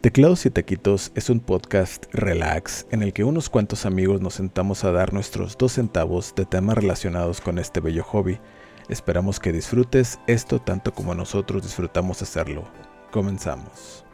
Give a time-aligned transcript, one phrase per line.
[0.00, 4.82] Teclados y Taquitos es un podcast relax en el que unos cuantos amigos nos sentamos
[4.84, 8.40] a dar nuestros dos centavos de temas relacionados con este bello hobby.
[8.88, 12.64] Esperamos que disfrutes esto tanto como nosotros disfrutamos hacerlo.
[13.10, 14.06] Comenzamos.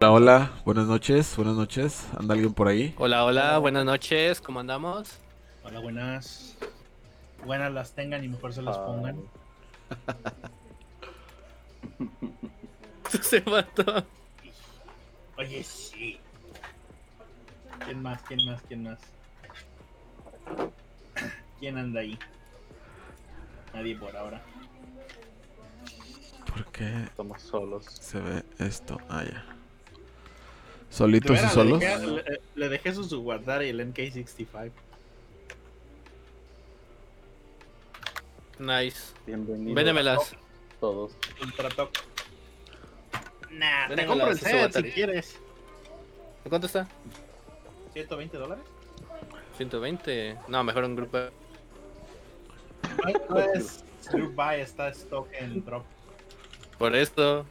[0.00, 2.04] Hola, hola, buenas noches, buenas noches.
[2.18, 2.92] ¿Anda alguien por ahí?
[2.98, 5.20] Hola, hola, buenas noches, ¿cómo andamos?
[5.62, 6.56] Hola, buenas.
[7.44, 9.16] Buenas las tengan y mejor se las pongan.
[13.22, 14.04] Se mató.
[15.38, 16.18] Oye, sí.
[17.84, 18.22] ¿Quién más?
[18.22, 18.62] ¿Quién más?
[18.62, 18.98] ¿Quién más?
[21.60, 22.18] ¿Quién anda ahí?
[23.74, 24.42] Nadie por ahora.
[26.50, 27.84] ¿Por qué Estamos solos.
[27.84, 28.98] se ve esto?
[29.08, 29.44] Ah, ya.
[30.88, 31.80] ¿Solitos y solos?
[31.80, 34.70] Le dejé, le- le dejé su su guardar y el MK65.
[38.58, 39.12] Nice.
[39.26, 40.34] Bienvenidos Véndemelas.
[40.80, 41.12] todos.
[41.42, 41.90] Ultra top.
[43.50, 45.38] Nah, te compro el set si quieres.
[46.44, 46.86] ¿En cuánto está?
[47.92, 48.64] 120 dólares.
[49.56, 50.38] 120.
[50.48, 51.18] No, mejor un grupo.
[53.28, 55.84] Pues, Group Buy está stock en drop.
[56.78, 57.46] Por esto,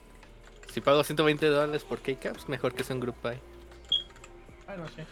[0.72, 3.38] si pago 120 dólares por K-Caps, mejor que sea un group buy.
[4.68, 5.06] Ay, no sé.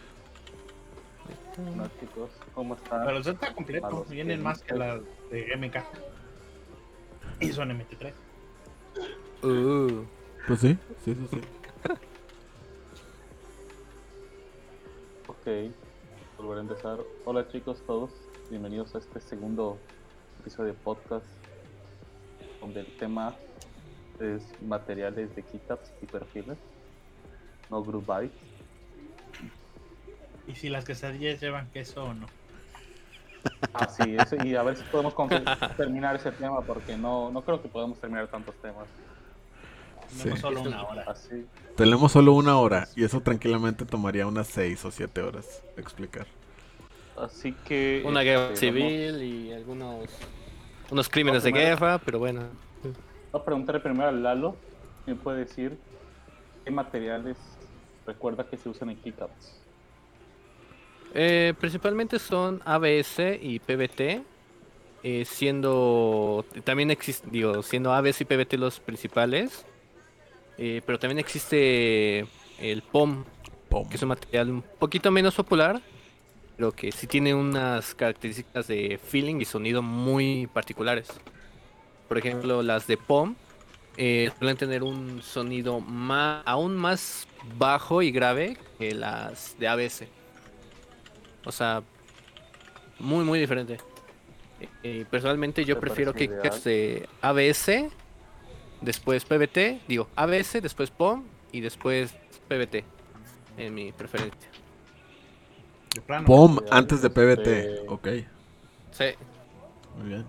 [1.56, 3.04] Hola chicos, ¿cómo están?
[3.06, 4.04] Pero el set está completo.
[4.08, 5.76] Vienen más que las de MK.
[7.40, 8.12] Y son MT3.
[9.42, 10.04] Uh,
[10.46, 11.40] Pues sí, sí, sí, sí.
[15.26, 15.46] Ok,
[16.36, 16.98] volveré a empezar.
[17.24, 18.10] Hola chicos todos,
[18.50, 19.78] bienvenidos a este segundo
[20.38, 21.24] episodio de podcast
[22.60, 23.34] donde el tema
[24.20, 26.58] es materiales de keycaps y perfiles,
[27.70, 28.36] no group bytes.
[30.46, 32.26] Y si las quesadillas llevan queso o no.
[33.72, 35.14] Así es, y a ver si podemos
[35.78, 38.90] terminar ese tema porque no, no creo que podamos terminar tantos temas.
[40.08, 40.40] Tenemos Sí.
[40.40, 41.04] solo una hora.
[41.08, 46.26] Así, Tenemos solo una hora y eso tranquilamente tomaría unas seis o siete horas explicar.
[47.16, 48.02] así que...
[48.04, 50.08] una guerra este, civil y algunos
[50.90, 52.42] unos crímenes de guerra, pero bueno.
[53.32, 54.56] Voy a preguntarle primero a Lalo,
[55.06, 55.76] ¿me puede decir
[56.64, 57.36] qué materiales
[58.06, 59.60] recuerda que se usan en keycaps?
[61.14, 64.22] Eh, principalmente son ABS y PBT,
[65.02, 69.64] eh, siendo también existe, digo, siendo ABS y PBT los principales,
[70.58, 72.26] eh, pero también existe
[72.60, 73.24] el POM,
[73.88, 75.80] que es un material un poquito menos popular,
[76.56, 81.08] pero que sí tiene unas características de feeling y sonido muy particulares.
[82.08, 83.34] Por ejemplo, las de POM
[83.96, 87.26] eh, suelen tener un sonido ma- aún más
[87.58, 90.08] bajo y grave que las de ABS.
[91.44, 91.82] O sea,
[92.98, 93.78] muy, muy diferente.
[94.82, 96.28] Eh, personalmente yo prefiero que
[96.64, 97.90] de ABS,
[98.84, 102.14] después PBT, digo ABS, después POM y después
[102.48, 102.84] PBT,
[103.56, 104.50] en mi preferencia.
[105.94, 106.26] De plano.
[106.26, 107.88] POM antes de este- PBT.
[107.88, 108.08] Ok,
[108.92, 109.04] Sí.
[109.98, 110.26] muy bien.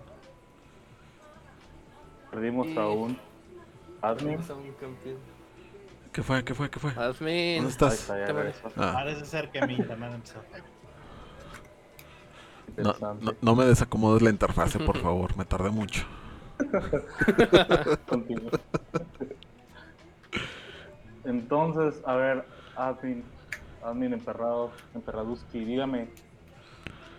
[2.31, 3.17] Perdimos Y- a un
[4.01, 4.39] admin.
[6.11, 6.43] ¿Qué fue?
[6.43, 6.69] ¿Qué fue?
[6.69, 6.91] ¿Qué fue?
[6.91, 7.57] Admin.
[7.57, 7.93] ¿Dónde estás?
[8.01, 8.53] está, ya.
[8.77, 10.41] Ah, Parece ser que mi internet empezó
[12.77, 15.37] no, no, no me desacomodes la interfase, por favor.
[15.37, 16.05] Me tardé mucho.
[18.07, 18.51] Continúa.
[21.23, 22.45] Entonces, a ver,
[22.75, 23.23] admin,
[23.83, 26.07] admin emperrado, emperraduski, dígame,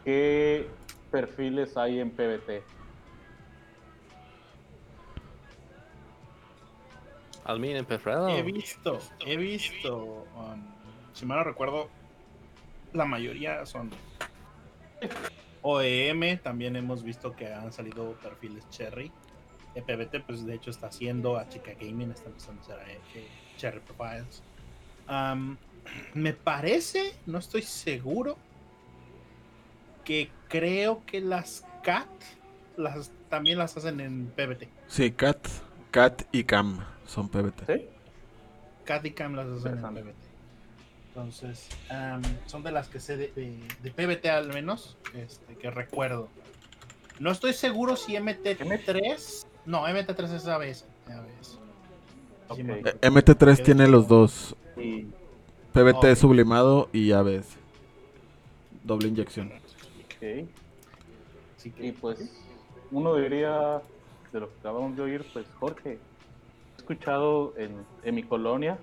[0.04, 0.68] ¿qué
[1.10, 2.62] perfiles hay en PBT?
[7.44, 8.28] Admin emperrado.
[8.28, 10.62] He visto, he visto, um,
[11.12, 11.88] si mal no recuerdo,
[12.92, 13.90] la mayoría son
[15.68, 19.10] OEM, también hemos visto que han salido perfiles Cherry.
[19.74, 22.78] EPBT, pues de hecho está haciendo, a Chica Gaming está empezando a hacer
[23.16, 24.42] eh, Cherry Profiles.
[25.08, 25.56] Um,
[26.14, 28.38] me parece, no estoy seguro,
[30.04, 32.06] que creo que las CAT
[32.76, 34.68] las, también las hacen en PBT.
[34.86, 35.48] Sí, Cat,
[35.90, 37.66] Cat y Cam son PBT.
[37.66, 37.86] ¿Sí?
[38.84, 39.94] Cat y Cam las hacen en.
[39.94, 40.25] PBT.
[41.20, 45.70] Entonces, am, son de las que sé de, de- de PBT al menos, este, que
[45.70, 46.28] recuerdo.
[47.18, 49.46] No estoy seguro si MT3.
[49.64, 50.84] No, MT3 es ABS.
[51.08, 51.58] ABS.
[52.54, 52.78] Sí, me Ok.
[52.80, 52.98] acuerdo.
[53.00, 54.54] Eh, MT3 tiene los dos.
[54.76, 55.06] Y
[55.72, 56.16] PBT Ok.
[56.16, 57.56] sublimado y ABS.
[58.84, 59.48] Doble inyección.
[59.48, 60.46] ok.
[61.56, 62.18] Así que, Y pues
[62.90, 63.80] uno diría,
[64.34, 68.76] de lo que acabamos de oír, pues Jorge, he escuchado en, en mi colonia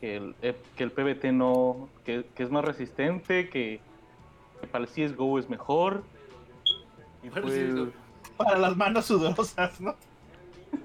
[0.00, 3.80] que el, eh, que el PBT no, que, que es más resistente, que,
[4.60, 6.02] que para el CSGO es mejor.
[7.22, 7.88] Y Para el pues,
[8.36, 9.94] para las manos sudorosas, ¿no?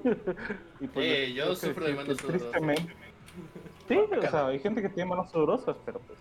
[0.80, 2.52] y pues, Eh, yo sufro de manos sudorosas.
[2.52, 2.96] Tristemente,
[3.88, 6.18] Sí, o sea, hay gente que tiene manos sudorosas, pero pues.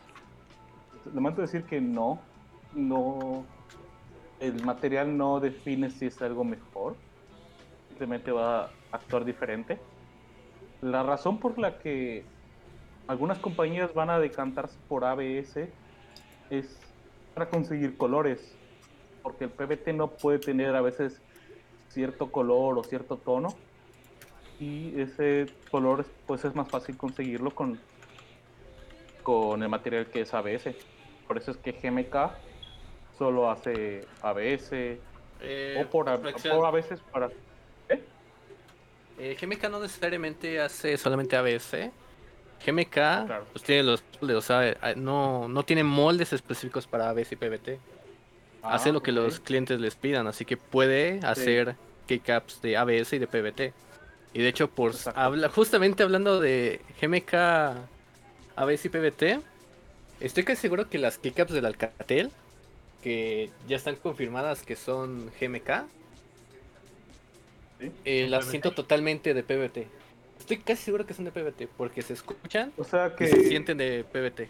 [1.14, 2.20] Lamento decir que no.
[2.74, 3.44] No.
[4.40, 6.96] El material no define si es algo mejor.
[7.88, 9.78] Simplemente va a actuar diferente.
[10.80, 12.24] La razón por la que
[13.10, 15.56] algunas compañías van a decantarse por ABS
[16.48, 16.78] es
[17.34, 18.54] para conseguir colores.
[19.22, 21.20] Porque el PBT no puede tener a veces
[21.88, 23.48] cierto color o cierto tono
[24.60, 27.78] y ese color pues es más fácil conseguirlo con,
[29.24, 30.68] con el material que es ABS.
[31.26, 32.14] Por eso es que GMK
[33.18, 34.70] solo hace ABS
[35.42, 36.16] Eh, o por, a-
[36.70, 37.28] veces para...
[37.88, 38.02] ¿Eh?
[39.18, 41.90] Eh, GMK no necesariamente hace solamente ABS.
[42.64, 43.46] GMK Claro.
[43.52, 47.78] pues tiene los o sea, eh, no, no tiene moldes específicos para ABS y PBT.
[48.62, 51.76] hace Ah, lo que los clientes les pidan, así que puede hacer
[52.06, 53.72] keycaps de ABS y de PBT.
[54.34, 57.34] Y de hecho, por habla, justamente hablando de GMK,
[58.56, 59.40] ABS y PBT,
[60.20, 62.30] estoy casi seguro que las keycaps del Alcatel,
[63.02, 65.84] que ya están confirmadas que son GMK,
[67.80, 67.90] Sí.
[68.04, 68.50] eh, las PBT.
[68.50, 69.86] siento totalmente de PBT.
[70.52, 73.44] Estoy casi seguro que son de PBT, porque se escuchan O sea y que se
[73.44, 74.48] sienten de PBT.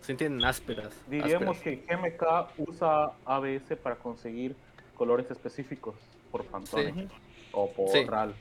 [0.00, 0.92] Se sienten ásperas.
[1.08, 1.80] diríamos ásperas.
[1.86, 4.54] que GMK usa ABS para conseguir
[4.94, 5.94] colores específicos
[6.30, 7.08] por Pantone
[7.52, 8.04] o por Sí.
[8.04, 8.34] RAL.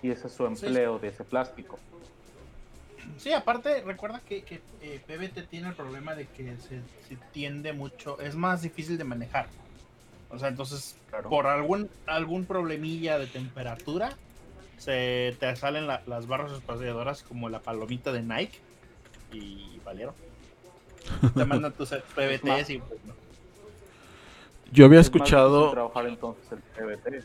[0.00, 1.76] Y ese es su empleo de ese plástico.
[3.16, 7.72] Sí, aparte, recuerda que, que, eh, PBT tiene el problema de que se, se tiende
[7.72, 9.48] mucho, es más difícil de manejar.
[10.30, 11.30] O sea, entonces, Claro.
[11.30, 14.10] por algún algún problemilla de temperatura,
[14.78, 18.58] se te salen la- las barras espaciadoras como la palomita de Nike
[19.32, 20.14] y valieron.
[21.34, 23.14] Te mandan tus PBTs y pues no.
[24.72, 25.70] Yo había Es más difícil escuchado.
[25.70, 27.24] trabajar entonces el PBT.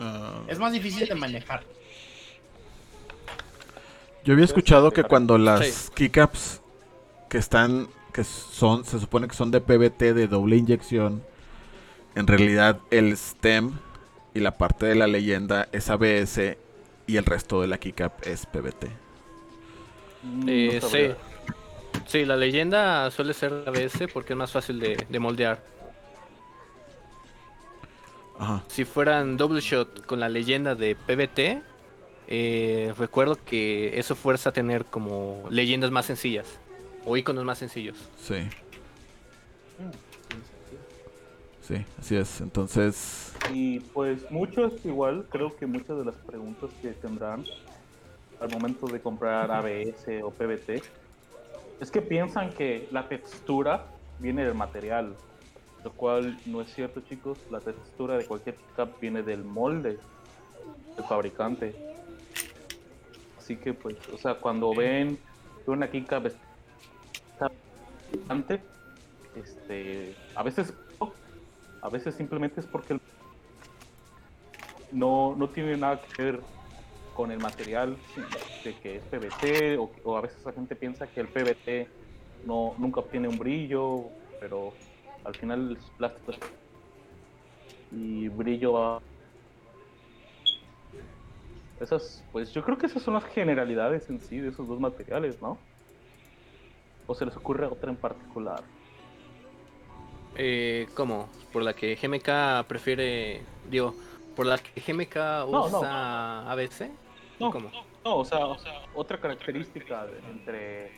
[0.00, 1.62] ah, Es más difícil de manejar.
[4.24, 5.08] Yo había escuchado que Sí.
[5.08, 6.60] cuando las keycaps
[7.28, 11.22] que están, que son, se supone que son de PBT de doble inyección,
[12.14, 13.72] en realidad el stem
[14.34, 16.56] y la parte de la leyenda es ABS
[17.06, 18.86] y el resto de la keycap es PBT.
[20.22, 21.10] Mm, Eh, no sí.
[22.06, 25.62] Sí, la leyenda suele ser ABS porque es más fácil de, de moldear.
[28.38, 28.62] Ajá.
[28.68, 31.62] Si fueran double shot con la leyenda de PBT,
[32.26, 36.46] eh, recuerdo que eso fuerza a tener como leyendas más sencillas
[37.04, 37.96] o iconos más sencillos.
[38.20, 38.48] Sí.
[41.66, 42.42] Sí, así es.
[42.42, 47.44] Entonces, Y pues muchos, igual, creo que muchas de las preguntas que tendrán
[48.38, 50.82] al momento de comprar ABS o PBT
[51.80, 53.86] es que piensan que la textura
[54.18, 55.14] viene del material,
[55.82, 57.38] lo cual no es cierto, chicos.
[57.50, 59.98] La textura de cualquier cap viene del molde
[60.96, 61.74] del fabricante.
[63.38, 65.18] Así que, pues, o sea, cuando ven
[65.66, 67.50] una está
[68.28, 68.60] antes,
[69.34, 70.74] este, a veces
[71.84, 73.00] a veces simplemente es porque el-
[74.90, 76.46] no, no tiene nada que ver
[77.12, 78.04] con el material
[78.64, 81.94] de que es PVC o, o a veces la gente piensa que el PVT
[82.42, 84.82] no, nunca obtiene un brillo, pero
[85.24, 86.32] al final es plástico
[87.90, 89.02] y brillo va...
[91.76, 95.40] Esas, pues yo creo que esas son las generalidades en sí de esos dos materiales,
[95.40, 95.68] ¿no?
[97.06, 98.68] ¿O se les ocurre otra en particular?
[100.36, 101.28] Eh, ¿Cómo?
[101.52, 103.94] Por la que GMK prefiere, digo,
[104.34, 105.78] por la que GMK No, no.
[105.78, 106.90] usa ABS.
[107.38, 107.70] No, ¿Cómo?
[108.04, 110.92] No, o sea, o sea, otra característica de- entre,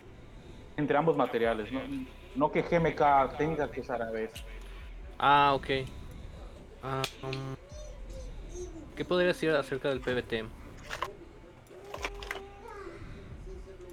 [0.77, 1.81] entre ambos materiales, no,
[2.35, 4.43] no que GMK tenga que usar ABS.
[5.19, 5.67] Ah, ok.
[6.83, 7.55] Ah, um,
[8.97, 10.45] ¿Qué podría decir acerca del PBT?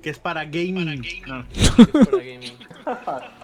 [0.01, 1.01] Que es para gaming.
[1.27, 1.45] No.
[2.05, 2.57] Para gaming.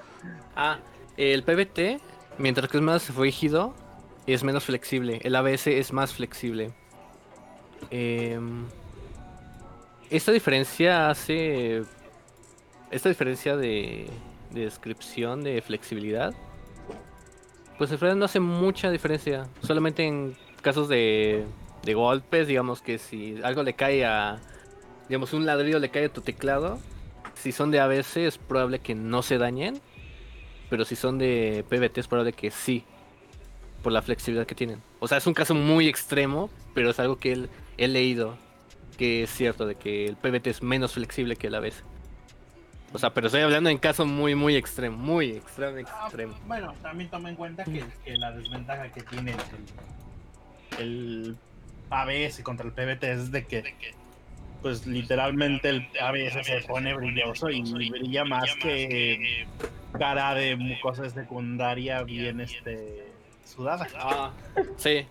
[0.55, 0.77] Ah,
[1.19, 2.01] el PBT,
[2.37, 3.73] mientras que es más rígido,
[4.25, 5.19] es menos flexible.
[5.23, 6.71] El ABS es más flexible.
[7.91, 8.65] Em,
[10.09, 11.83] esta diferencia hace.
[12.89, 14.07] Esta diferencia de,
[14.51, 16.33] de descripción de flexibilidad.
[17.77, 19.47] Pues en realidad no hace mucha diferencia.
[19.61, 21.45] Solamente en casos de,
[21.83, 24.39] de golpes, digamos que si algo le cae a.
[25.09, 26.79] Digamos, un ladrillo le cae a tu teclado.
[27.33, 29.81] Si son de ABS es probable que no se dañen.
[30.69, 32.83] Pero si son de PBT es probable que sí.
[33.83, 34.81] Por la flexibilidad que tienen.
[34.99, 36.49] O sea, es un caso muy extremo.
[36.73, 38.37] Pero es algo que él- he leído.
[38.97, 41.83] Que es cierto de que el PBT es menos flexible que el ABS.
[42.91, 44.97] O sea, pero estoy hablando en caso muy, muy extremo.
[44.97, 46.35] Muy extremo, Ah, extremo.
[46.47, 49.35] bueno, también toma en cuenta que, que la desventaja que tiene
[50.79, 51.37] el, el
[51.89, 53.63] ABS contra el PBT es de que
[54.61, 59.47] pues literalmente el ABS se pone brilloso y brilla más que
[59.97, 63.07] cara de mucosa secundaria bien este
[63.45, 63.87] sudada.
[63.95, 64.31] Ah,
[64.77, 65.05] sí.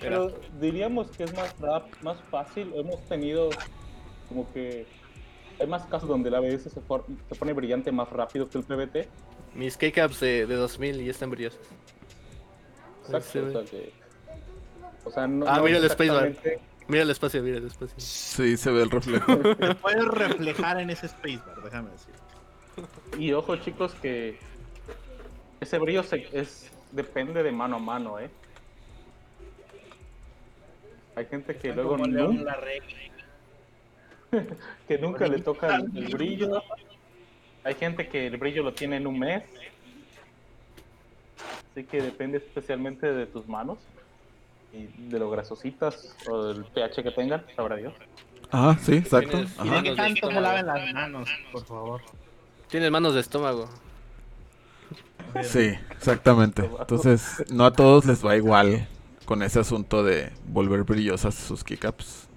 [0.00, 2.72] Pero diríamos que es más rap, más fácil.
[2.74, 3.50] Hemos tenido
[4.28, 4.86] como que
[5.58, 8.64] hay más casos donde el ABS se, for- se pone brillante más rápido que el
[8.64, 9.08] PBT.
[9.54, 11.60] Mis K-Caps de, de 2000 y están brillosos.
[13.06, 13.38] Exacto, Sí.
[13.38, 13.92] o sea que.
[15.04, 15.46] O sea, no.
[15.48, 16.32] Ah, no mira el Spacebar.
[16.88, 17.94] Mira el espacio, mira el espacio.
[17.96, 19.36] Sí, se ve el reflejo.
[19.56, 22.14] Te puedes reflejar en ese spacebar, déjame decir.
[23.18, 24.38] Y ojo, chicos, que
[25.60, 28.30] ese brillo se- es depende de mano a mano, ¿eh?
[31.14, 32.44] Hay gente que luego nunca,
[34.88, 36.62] que nunca le toca el, el brillo.
[37.64, 39.42] Hay gente que el brillo lo tiene en un mes.
[41.72, 43.78] Así que depende especialmente de tus manos
[44.72, 47.94] y de lo grasositas o del pH que tengan, sabrá Dios.
[48.50, 49.38] Ajá, sí, exacto.
[49.64, 52.02] Y de que tanto se laven las manos, por favor.
[52.68, 53.68] Tienes manos de estómago.
[55.42, 56.68] Sí, exactamente.
[56.78, 58.88] Entonces, no a todos les va igual
[59.24, 62.28] con ese asunto de volver brillosas sus keycaps.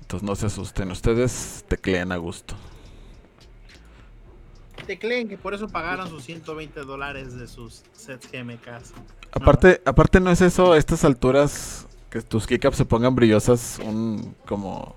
[0.00, 2.56] Entonces no se asusten, ustedes tecleen a gusto.
[4.86, 8.92] Tecleen que por eso pagaron sus 120 dólares de sus sets GMKs.
[9.30, 14.34] Aparte, aparte no es eso a estas alturas que tus keycaps se pongan brillosas un
[14.46, 14.96] como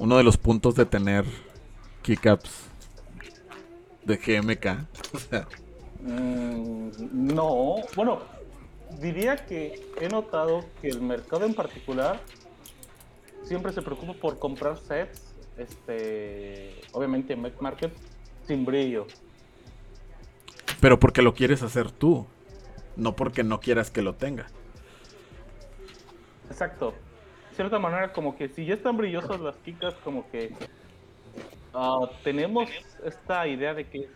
[0.00, 1.26] uno de los puntos de tener
[2.02, 2.50] keycaps
[4.04, 5.46] de GMK.
[6.02, 6.92] Mm,
[7.34, 8.20] no, bueno,
[9.02, 12.18] diría que he notado que el mercado en particular
[13.42, 17.92] siempre se preocupa por comprar sets, este, obviamente en Market,
[18.46, 19.06] sin brillo.
[20.80, 22.26] pero porque lo quieres hacer tú,
[22.96, 24.46] no porque no quieras que lo tenga.
[26.50, 26.94] Exacto.
[27.60, 30.50] De cierta manera, como que si ya están brillosas las chicas, como que
[31.74, 32.70] ah, tenemos
[33.04, 34.08] esta idea de que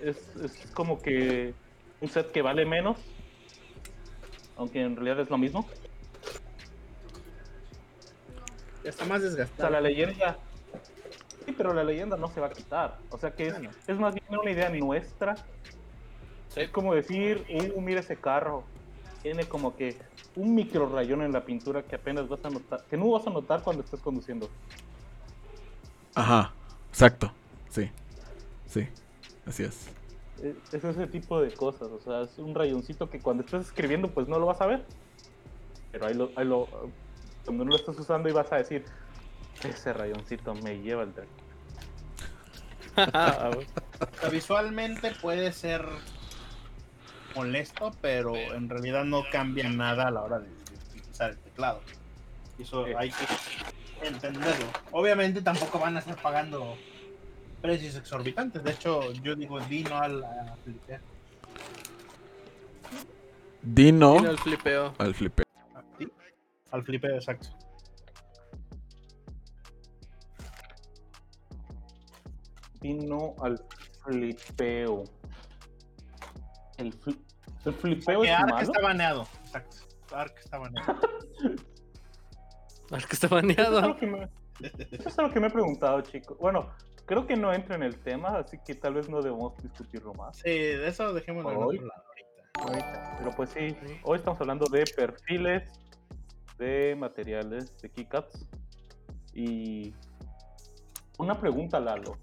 [0.00, 1.54] es, es como que
[2.00, 2.98] un set que vale menos,
[4.56, 5.68] aunque en realidad es lo mismo.
[8.84, 9.70] Está más O sea, desgastado.
[9.70, 10.38] la leyenda.
[11.44, 12.98] Sí, pero la leyenda no se va a quitar.
[13.10, 13.54] O sea que es,
[13.88, 15.34] es más bien una idea nuestra.
[16.54, 18.62] Es como decir, uh, mira ese carro.
[19.26, 19.96] Tiene como que
[20.36, 23.30] un micro rayón en la pintura que apenas vas a notar, que no vas a
[23.30, 24.48] notar cuando estés conduciendo.
[26.14, 26.52] Ajá,
[26.90, 27.32] exacto.
[27.68, 27.90] Sí,
[28.68, 28.86] sí,
[29.44, 29.88] así es.
[30.40, 31.88] Es, es ese tipo de cosas.
[31.88, 34.84] O sea, es un rayoncito que cuando estés escribiendo, pues no lo vas a ver.
[35.90, 36.68] Pero ahí lo, ahí lo
[37.44, 38.84] cuando no lo estás usando y vas a decir,
[39.64, 41.28] ese rayoncito me lleva el tren.
[43.12, 45.84] Ah, O sea, visualmente puede ser
[47.36, 50.48] molesto, pero en realidad no cambia nada a la hora de,
[50.90, 51.80] utilizar el teclado.
[52.58, 52.92] Y Eso Sí.
[52.96, 54.66] hay que entenderlo.
[54.92, 56.76] Obviamente tampoco van a estar pagando
[57.60, 58.64] precios exorbitantes.
[58.64, 61.00] De hecho, yo digo Dino al a flipear.
[63.62, 64.94] Dino el flipeo.
[64.98, 65.44] al flipeo.
[65.98, 66.08] ¿Sí?
[66.70, 67.48] Al flipeo, exacto.
[72.80, 73.58] Vino al
[74.04, 75.04] flipeo.
[76.76, 76.94] El,
[77.70, 78.60] el flipeo Que es Ark malo.
[78.62, 79.28] está baneado.
[79.44, 79.76] Exacto.
[80.12, 81.00] Ark está baneado.
[82.88, 83.96] Que está Eso es, baneado.
[83.96, 84.28] que me,
[84.92, 86.38] eso es algo que me he preguntado, chicos.
[86.38, 86.70] Bueno,
[87.04, 90.36] creo que no entra en el tema, así que tal vez no debemos discutirlo más.
[90.38, 92.04] Sí, de eso dejémoslo en otro lado
[92.54, 93.16] ahorita.
[93.18, 95.68] Pero pues sí, hoy estamos hablando de perfiles,
[96.58, 98.48] de materiales, de keycaps.
[99.34, 99.92] Y
[101.18, 102.16] una pregunta, Lalo.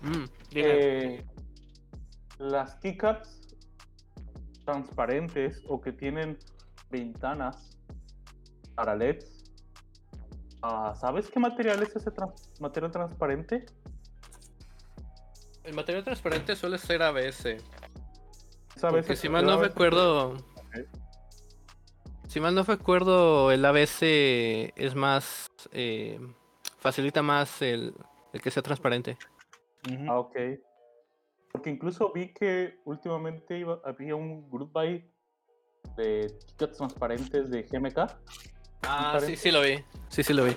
[0.00, 0.24] Mm.
[0.54, 1.24] Eh,
[2.38, 3.43] las keycaps
[4.64, 6.38] transparentes o que tienen
[6.90, 7.76] ventanas
[8.74, 9.44] para LEDs,
[10.62, 13.66] ah, ¿sabes qué material es ese trans- material transparente?
[15.62, 17.56] El material transparente suele ser ABS.
[18.76, 19.06] ¿Sabes?
[19.06, 20.32] Porque si mal no recuerdo.
[20.32, 20.76] Ok.
[22.28, 24.02] Si mal no recuerdo, el ABS
[24.76, 25.50] es más.
[25.72, 26.18] eh,
[26.80, 27.94] facilita más el,
[28.34, 29.16] el que sea transparente.
[30.08, 30.36] Ah, ok.
[31.54, 35.08] Porque incluso vi que últimamente iba- había un group buy
[35.96, 36.26] de
[36.58, 37.98] keycaps transparentes de GMK.
[38.82, 39.76] Ah, sí, sí lo vi.
[40.08, 40.52] Sí, sí lo vi.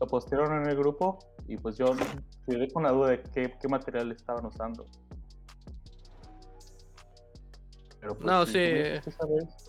[0.00, 1.84] Lo postearon en el grupo y pues yo
[2.48, 4.86] quedé con la duda de qué, qué material estaban usando.
[8.00, 8.58] Pero, pues, No, sí.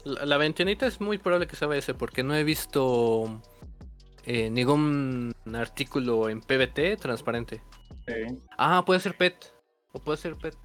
[0.05, 3.41] La, la ventanita es muy probable que sea ABS porque no he visto
[4.25, 7.61] eh, ningún artículo en PBT transparente.
[8.07, 8.13] sí,
[8.57, 9.51] Ah, puede ser PET.
[9.93, 10.55] O puede ser PET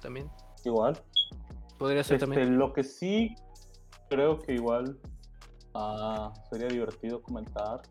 [0.00, 0.30] también.
[0.64, 1.00] igual.
[1.78, 2.58] Podría ser Este, también.
[2.58, 3.34] lo que sí
[4.08, 4.98] creo que igual
[5.74, 7.82] ah, sería divertido comentar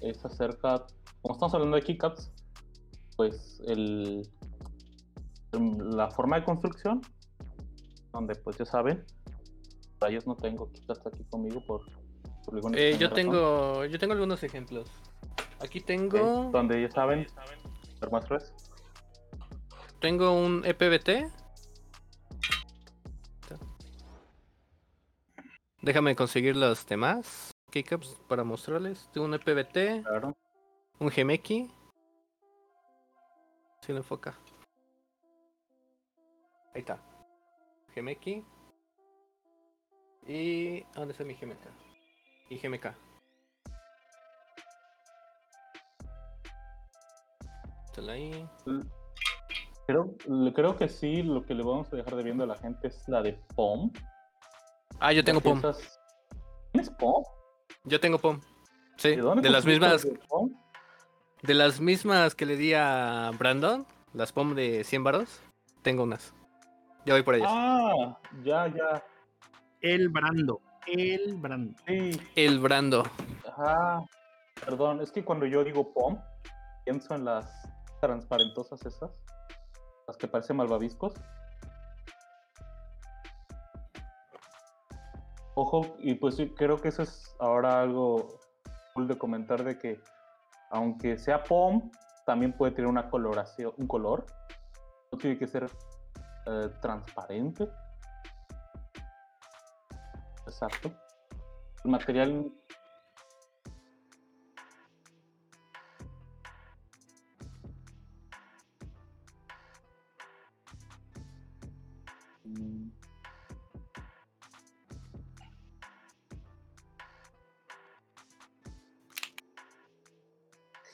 [0.00, 0.84] es acerca,
[1.22, 2.30] como estamos hablando de keycaps,
[3.16, 4.28] pues el,
[5.52, 7.00] la forma de construcción,
[8.12, 9.04] donde pues ya saben,
[10.00, 11.80] rayos no tengo keycaps aquí conmigo por,
[12.44, 13.14] por alguna Eh, yo razón.
[13.16, 14.88] tengo, yo tengo algunos ejemplos.
[15.60, 17.26] Aquí tengo, donde ya saben,
[18.28, 18.52] tres.
[20.04, 21.32] Tengo un EPBT.
[25.80, 29.08] Déjame conseguir los demás keycaps para mostrarles.
[29.14, 30.36] Tengo un EPBT, Claro.
[30.98, 31.70] un Gemeki.
[33.80, 34.38] Si lo enfoca.
[36.74, 37.00] Ahí está.
[37.94, 38.44] Gemeki.
[40.26, 40.82] Y.
[40.92, 41.64] ¿Dónde está mi GMK?
[42.50, 42.94] Y GMK.
[47.86, 48.46] Está ahí.
[49.86, 50.14] Creo,
[50.54, 53.06] creo que sí, lo que le vamos a dejar de viendo a la gente es
[53.08, 53.90] la de POM.
[54.98, 55.58] Ah, yo tengo POM.
[55.58, 56.00] Esas-
[56.72, 57.22] ¿Tienes POM?
[57.84, 58.40] Yo tengo POM.
[58.96, 60.50] Sí, ¿De dónde de las mismas, de POM?
[61.42, 65.40] de las mismas que le di a Brandon, las POM de 100 varos,
[65.82, 66.32] tengo unas.
[67.04, 67.50] Ya voy por ellas.
[67.52, 69.04] Ah, ya, ya.
[69.82, 70.60] El Brando.
[70.86, 71.74] El Brando.
[71.86, 73.02] Sí, El Brando.
[73.46, 74.02] ajá.
[74.64, 76.18] Perdón, es que cuando yo digo POM,
[76.86, 77.68] pienso en las
[78.00, 79.10] transparentosas esas,
[80.06, 81.14] las que parecen malvaviscos.
[85.54, 88.40] Ojo, y pues creo que eso es ahora algo
[88.94, 90.00] cool de comentar de que
[90.70, 91.90] aunque sea POM,
[92.26, 94.26] también puede tener una coloración, un color.
[95.12, 95.70] No tiene que ser
[96.46, 97.68] eh, transparente.
[100.46, 100.90] Exacto.
[101.84, 102.52] El material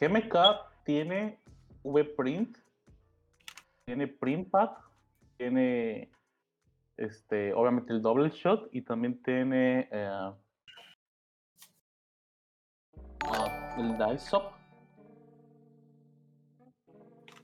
[0.00, 0.34] GMK
[0.84, 1.38] tiene
[1.84, 2.56] VPrint,
[3.84, 4.70] tiene PrintPad,
[5.36, 6.10] tiene
[6.96, 10.32] este, obviamente el double shot y también tiene eh,
[13.78, 14.52] el Dysop.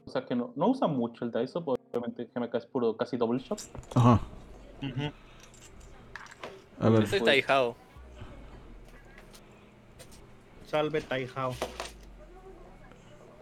[0.06, 3.38] O sea que no, no usa mucho el Dysop, obviamente GMK es puro casi double
[3.38, 3.60] shot.
[3.94, 4.20] Ajá.
[6.80, 7.76] A ver, Yo soy pues- Taihao.
[10.66, 11.54] Salve Taihao.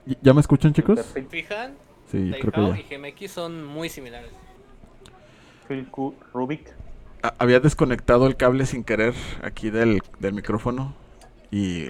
[0.07, 0.97] ¿Y- ¿ya me escuchan chicos?
[0.97, 1.31] Perfecto.
[1.31, 1.75] ¿Fijan?
[2.11, 2.89] Sí, creo que y ya.
[2.89, 4.31] Gemeki son muy similares.
[5.69, 6.69] Phil Q, Rubik.
[7.23, 10.95] A- Había desconectado el cable sin querer aquí del, del micrófono
[11.51, 11.87] y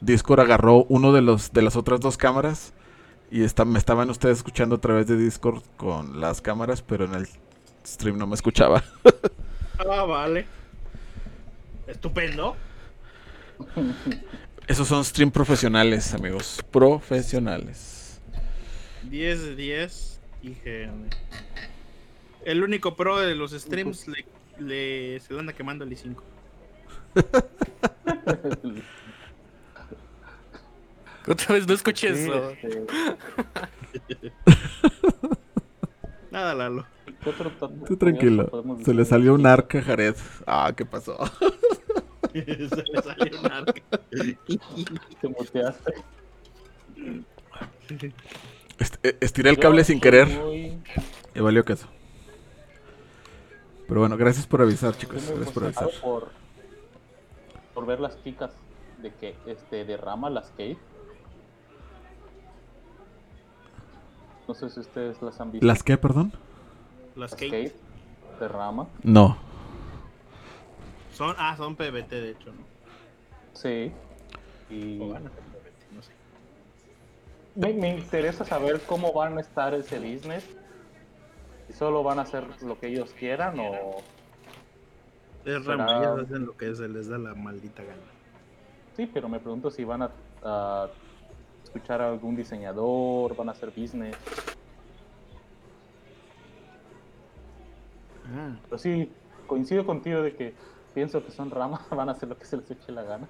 [0.00, 2.72] Discord agarró uno de los de las otras dos cámaras
[3.30, 7.14] y está, me estaban ustedes escuchando a través de Discord con las cámaras, pero en
[7.14, 7.28] el
[7.86, 8.82] stream no me escuchaba.
[9.78, 10.46] Ah, vale.
[11.86, 12.56] Estupendo.
[14.70, 16.60] Esos son stream profesionales, amigos.
[16.70, 18.20] Profesionales.
[19.10, 21.10] 10 de 10 IGN.
[22.44, 24.24] El único pro de los streams le,
[24.60, 26.14] le- se anda quemando el i5.
[31.26, 32.50] Otra vez no escuché Sí, eso.
[32.50, 32.86] este,
[36.30, 36.86] Nada, Lalo.
[37.24, 38.48] ¿qué otro dato Tú tranquilo.
[38.84, 40.14] Se le salió un arca a Jared.
[40.46, 41.18] Ah, ¿qué pasó?
[42.32, 43.82] se le salió un arca.
[45.20, 45.92] Te muteaste.
[48.78, 50.28] Est- eh, estiré el cable sin querer
[51.34, 51.86] y valió queso.
[53.88, 55.26] Pero bueno, gracias por avisar, chicos.
[55.28, 55.88] Gracias por avisar.
[56.00, 56.28] por,
[57.74, 58.52] por ver las chicas
[59.02, 60.78] de que este de Rama, las Kate.
[64.46, 65.66] No sé si ustedes las han visto.
[65.66, 66.32] ¿Las qué, perdón?
[67.16, 67.74] Las Las Kate Kate
[68.40, 68.86] de Rama.
[69.02, 69.36] No.
[71.20, 72.66] Son, ah, son PBT de hecho, ¿no?
[73.52, 73.92] Sí.
[74.70, 76.12] Y O van a ser PBT, no sé.
[77.54, 80.56] me, me interesa saber cómo van a estar ese business.
[81.66, 84.02] Si solo van a hacer lo que ellos quieran o...
[85.44, 88.00] Es rama, ellas hacen lo que se les da la maldita gana.
[88.96, 90.10] Sí, pero me pregunto si van a,
[90.42, 90.88] a
[91.62, 94.16] escuchar a algún diseñador, van a hacer business.
[98.24, 99.12] Ah, Pero sí,
[99.46, 100.54] coincido contigo de que
[100.94, 103.28] pienso que son ramas, van a hacer lo que se les eche la gana.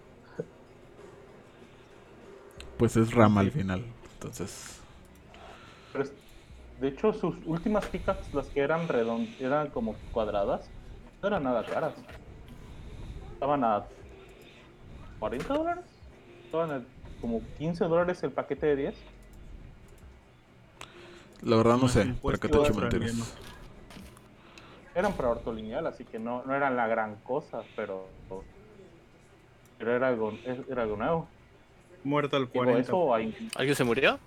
[2.78, 3.84] Pues es rama al final.
[4.14, 4.80] Entonces.
[5.92, 6.12] Pero es-
[6.80, 10.66] de hecho, sus últimas pickups, las que eran redondas, eran como cuadradas,
[11.20, 11.92] no eran nada caras.
[13.34, 13.84] Estaban a
[15.18, 15.84] 40 dólares.
[16.46, 16.82] Estaban a
[17.20, 18.94] como 15 dólares el paquete de 10.
[21.42, 23.34] La verdad no sé, para qué te echo australianos.
[25.00, 28.06] Eran para ortolineal, así que no, no eran la gran cosa, pero
[29.78, 30.34] pero era algo,
[30.68, 31.28] era algo nuevo.
[32.04, 32.80] Muerto al Digo, 40.
[32.82, 34.18] eso, a, ¿Alguien se murió?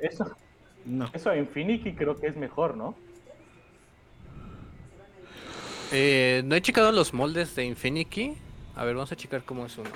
[0.00, 0.36] eso,
[0.84, 1.08] No.
[1.12, 2.96] eso a Infinity creo que es mejor, ¿no?
[5.92, 8.36] Eh, no he checado los moldes de Infinity.
[8.74, 9.90] A ver, vamos a checar cómo es uno.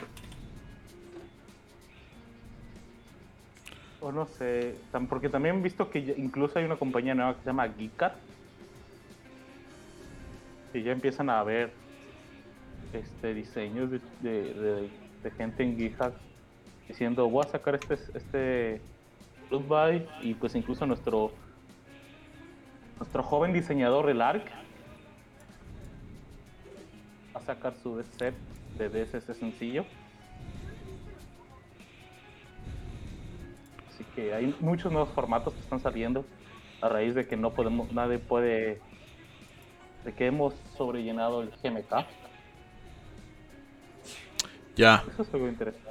[4.01, 4.77] O no sé,
[5.09, 8.15] porque también he visto que incluso hay una compañía nueva que se llama Geekat.
[10.73, 11.73] Que ya empiezan a ver
[12.93, 14.91] este diseños de,
[15.37, 16.13] gente en GitHub
[16.89, 18.81] diciendo voy a sacar este este
[19.49, 21.33] Blood Buy", y pues incluso nuestro
[22.99, 24.47] nuestro joven diseñador el ARC
[27.35, 28.35] va a sacar su set
[28.79, 29.85] de DSS sencillo.
[33.89, 36.25] Así que hay muchos nuevos formatos que están saliendo
[36.81, 38.81] a raíz de que no podemos, nadie puede,
[40.05, 42.07] de que hemos sobrellenado el GMK.
[44.77, 45.91] Ya, Eso es algo interesante.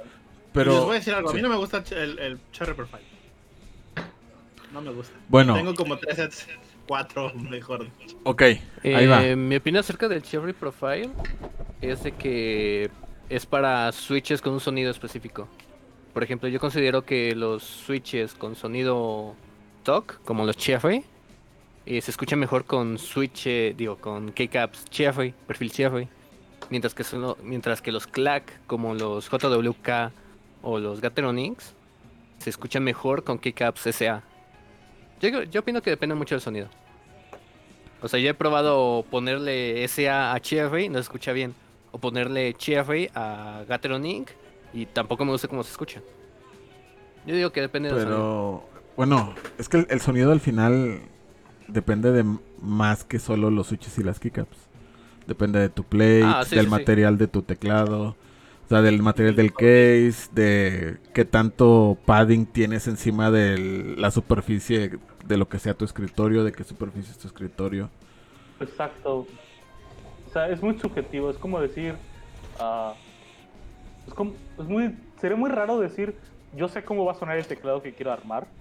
[0.52, 0.72] pero...
[0.72, 1.30] Y les voy a decir algo.
[1.30, 3.02] A mí no me gusta el, el Cherry Profile.
[4.72, 5.14] No me gusta.
[5.28, 6.46] Bueno, Tengo como tres sets.
[6.86, 7.86] Cuatro, mejor.
[8.00, 8.16] dicho.
[8.24, 8.42] ok,
[8.82, 9.24] ahí va.
[9.24, 11.10] Eh, Mi opinión acerca del Cherry Profile
[11.80, 12.90] es de que
[13.28, 15.46] es para switches con un sonido específico.
[16.12, 19.36] Por ejemplo, yo considero que los switches con sonido
[19.84, 21.04] TOC, como los Cherry,
[21.86, 26.08] eh, se escuchan mejor con switch, eh, digo, con keycaps Cherry, perfil Cherry.
[26.68, 30.12] Mientras que, son lo- mientras que los clack, como los JWK
[30.62, 31.74] o los Gateronix,
[32.38, 34.22] se escuchan mejor con keycaps SA.
[35.20, 36.68] Yo, yo opino que depende mucho del sonido.
[38.02, 41.54] O sea, yo he probado ponerle SA a Cherry, no se escucha bien.
[41.92, 44.30] O ponerle Cherry a Gateron Inc.
[44.72, 46.00] y tampoco me gusta cómo se escucha.
[47.26, 48.16] Yo digo que depende del sonido.
[48.16, 51.02] Pero, bueno, es que el, el sonido al final
[51.72, 54.56] depende de m- más que solo los switches y las keycaps.
[55.26, 56.86] Depende de tu plate, Ah, sí, del sí, sí.
[56.86, 58.16] material de tu teclado,
[58.64, 64.98] o sea, del material del case, de qué tanto padding tienes encima de la superficie
[65.26, 67.90] de lo que sea tu escritorio, de qué superficie es tu escritorio.
[68.60, 69.28] Exacto.
[70.24, 71.30] O sea, es muy subjetivo.
[71.30, 72.00] Es como decir.
[72.54, 73.02] ah,
[74.06, 74.94] es, como, es muy.
[75.16, 76.20] Sería muy raro decir.
[76.52, 78.52] Yo sé cómo va a sonar el teclado que quiero armar.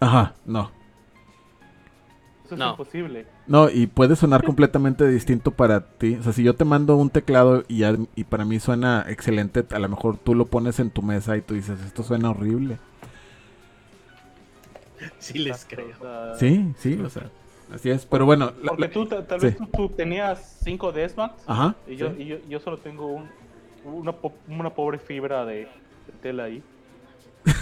[0.00, 0.70] Ajá, no.
[2.44, 2.70] Eso es No.
[2.72, 3.26] imposible.
[3.46, 6.16] No, y puede sonar completamente distinto para ti.
[6.16, 9.64] O sea, si yo te mando un teclado y, ya- y para mí suena excelente,
[9.74, 12.78] a lo mejor tú lo pones en tu mesa y tú dices, esto suena horrible.
[15.18, 15.88] Sí les creo.
[16.38, 17.30] Sí, sí, o sea,
[17.74, 18.06] así es.
[18.06, 19.46] Pero bueno, la- Porque tú ta- tal sí.
[19.46, 21.74] vez tú, tú tenías 5 Desmax ajá.
[21.86, 22.22] y, yo, sí.
[22.22, 23.28] y yo, yo solo tengo un,
[23.84, 26.62] una, po- una pobre fibra de, de tela ahí.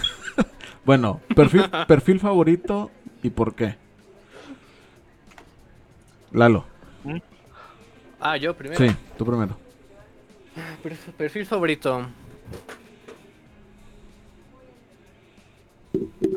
[0.85, 2.91] Bueno, perfil, perfil favorito
[3.21, 3.75] y por qué.
[6.33, 6.65] Lalo,
[8.19, 8.79] Ah, yo primero.
[8.83, 9.57] sí, tú primero.
[10.83, 12.07] Perf- Perfil favorito.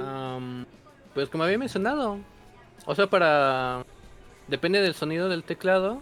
[0.01, 0.67] Am,
[1.15, 2.19] pues como había mencionado.
[2.87, 3.85] O sea, para...
[4.49, 6.01] Depende del sonido del teclado.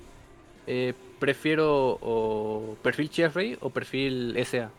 [0.67, 4.71] eh, prefiero o perfil Cherry o perfil SA.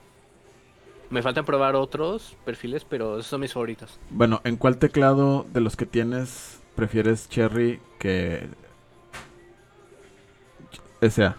[1.09, 3.99] Me faltan probar otros perfiles, pero esos son mis favoritos.
[4.09, 8.47] Bueno, ¿en cuál teclado de los que tienes prefieres Cherry que
[11.01, 11.35] SA?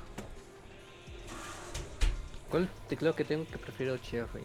[2.50, 4.42] ¿Cuál teclado que tengo que prefiero Cherry?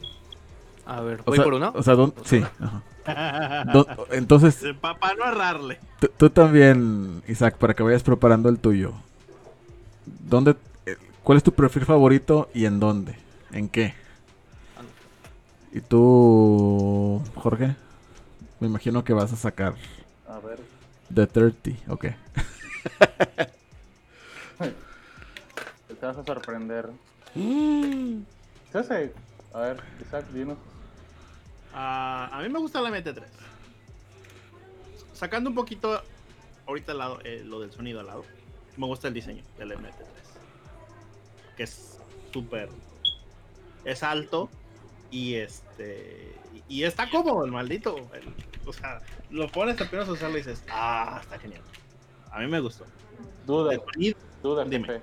[0.86, 1.72] A ver, O ¿voy sea, por uno?
[1.76, 2.44] O sea, ¿dónde- sí.
[2.60, 2.82] ajá.
[4.12, 5.80] Entonces, Para no errarle.
[6.00, 8.94] Tú, tú también, Isaac, para que vayas preparando el tuyo.
[10.06, 13.16] ¿Dónde, eh, ¿Cuál es tu perfil favorito y en dónde?
[13.52, 13.94] ¿En qué?
[15.74, 17.76] ¿Y tú, Jorge?
[18.60, 19.76] Me imagino que vas a sacar
[20.28, 20.60] A ver.
[21.14, 22.06] The 30, ok.
[26.02, 26.90] Te vas a sorprender.
[27.36, 29.14] ¿Qué hace?
[29.54, 30.58] A ver, Isaac, dinos.
[31.76, 33.24] Ah, a mí me gusta la MT3.
[35.14, 36.02] Sacando un poquito
[36.66, 38.26] ahorita al lado, eh, lo del sonido al lado,
[38.78, 40.08] me gusta el diseño del MT3.
[41.56, 42.00] Que es
[42.34, 42.70] súper.
[43.86, 44.50] Es alto
[45.12, 46.36] y este.
[46.68, 47.96] Y está cómodo el maldito.
[48.16, 48.34] el-
[48.66, 51.62] o sea, lo pones apenas a usarlo y dices, ah, está genial.
[52.32, 52.86] A mí me gustó.
[53.46, 53.78] Duda,
[54.42, 54.88] duda, Dime.
[54.88, 55.02] jefe.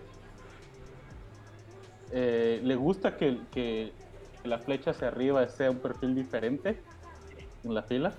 [2.13, 3.93] Eh, ¿Le gusta que, que
[4.45, 6.81] la flecha hacia arriba sea un perfil diferente
[7.65, 8.15] en la fila?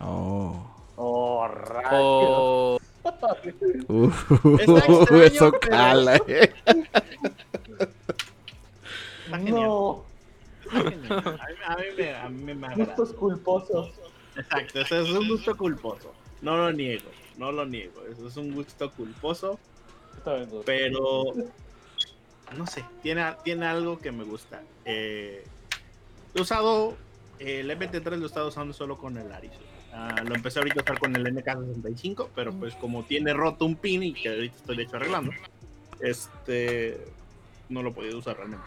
[0.00, 0.70] Oh.
[0.96, 1.92] Oh, rayos.
[2.00, 2.78] O...
[3.88, 4.10] Uh,
[4.58, 6.54] Está extraño, eso pero- cala, eh.
[9.40, 10.04] No.
[10.72, 10.94] A mí,
[11.66, 13.90] a mí me, a mí me gustos culposos.
[14.36, 16.12] Exacto, ese es un gusto culposo.
[16.42, 18.02] No lo niego, no lo niego.
[18.10, 19.58] Eso es un gusto culposo,
[20.64, 21.32] pero
[22.56, 24.62] no sé, tiene, tiene algo que me gusta.
[24.84, 25.44] Eh,
[26.34, 26.96] he usado
[27.38, 29.50] el MP3 lo he estado usando solo con el Aris.
[29.92, 33.76] Ah, lo empecé ahorita a usar con el MK65, pero pues como tiene roto un
[33.76, 35.32] pin y que ahorita estoy de hecho arreglando,
[36.00, 36.98] este
[37.68, 38.64] no lo he podido usar realmente.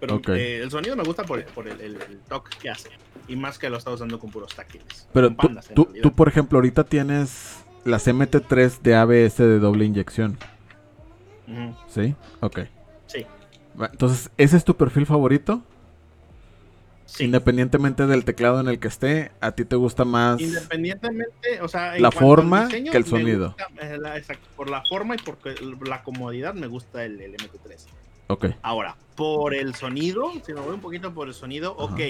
[0.00, 2.90] Pero eh, el sonido me gusta por, por el, el- el toque que hace.
[3.28, 5.06] Y más que lo he estado usando con puros táctiles.
[5.12, 10.38] Pero tú, tú, tú, por ejemplo, ahorita tienes las MT3 de ABS de doble inyección,
[11.88, 12.14] ¿sí?
[12.40, 12.60] Ok.
[13.06, 13.26] Sí,
[13.78, 15.62] Entonces, ¿ese es tu perfil favorito?
[17.06, 17.24] sí.
[17.24, 20.40] Independientemente del teclado en el que esté, ¿a ti te gusta más?
[20.40, 23.48] Independientemente, o sea, en La forma diseño, que el sonido.
[23.48, 25.38] gusta, eh, la- exacto, por la forma y por
[25.88, 27.88] la comodidad me gusta el, el MT3.
[28.28, 28.46] Ok.
[28.62, 31.92] Ahora, por el sonido, si me voy un poquito por el sonido, Ajá.
[31.94, 32.00] ok.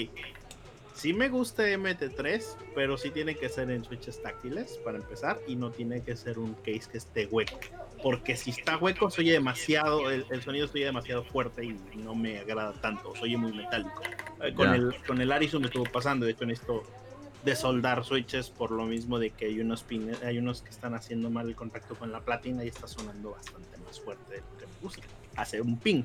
[0.94, 5.56] Sí me gusta MT3, pero sí tiene que ser en switches táctiles para empezar y
[5.56, 7.58] no tiene que ser un case que esté hueco.
[8.02, 11.78] Porque si está hueco, se oye demasiado, el, el sonido se oye demasiado fuerte y
[11.96, 14.02] no me agrada tanto, se oye muy metálico.
[14.42, 16.82] Eh, con, el, con el Arison me estuvo pasando, de hecho necesito
[17.44, 21.30] desoldar switches por lo mismo de que hay unos pines, hay unos que están haciendo
[21.30, 24.66] mal el contacto con la platina y está sonando bastante más fuerte de lo que
[24.66, 25.02] me gusta.
[25.36, 26.02] Hace un ping.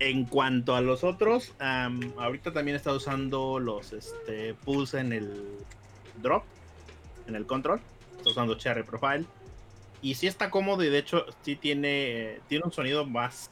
[0.00, 5.42] En cuanto a los otros, ahorita también estado usando los este, pulse en el
[6.20, 6.44] drop,
[7.26, 7.80] en el control.
[8.16, 9.24] Estoy usando Cherry Profile.
[10.04, 13.50] Y sí está cómodo y de hecho sí tiene, tiene un sonido más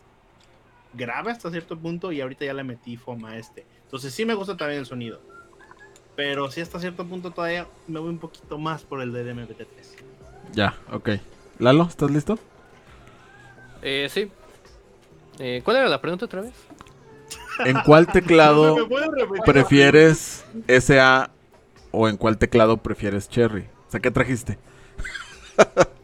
[0.93, 3.65] grave hasta cierto punto y ahorita ya le metí FOM a este.
[3.85, 5.23] Entonces sí me gusta también el sonido.
[6.15, 9.67] Pero sí hasta cierto punto todavía me voy un poquito más por el de MPT3.
[10.53, 11.12] Ya, ok.
[11.59, 12.38] Lalo, ¿estás listo?
[13.81, 14.31] Eh, sí.
[15.38, 16.53] Eh, ¿Cuál era la pregunta otra vez?
[17.65, 18.77] ¿En cuál teclado
[19.47, 21.31] prefieres SA
[21.93, 23.71] o en cuál teclado prefieres Cherry?
[23.88, 24.59] O sea, ¿qué trajiste?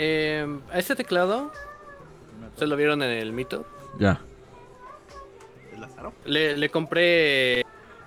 [0.00, 1.50] Eh, a este teclado,
[2.56, 3.66] se lo vieron en el mito.
[3.98, 4.20] Ya.
[5.76, 6.12] Lázaro.
[6.24, 7.66] Le, le compré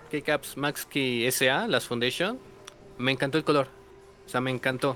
[0.09, 2.39] Keycaps Max Key SA, las Foundation.
[2.97, 3.67] Me encantó el color.
[4.25, 4.95] O sea, me encantó.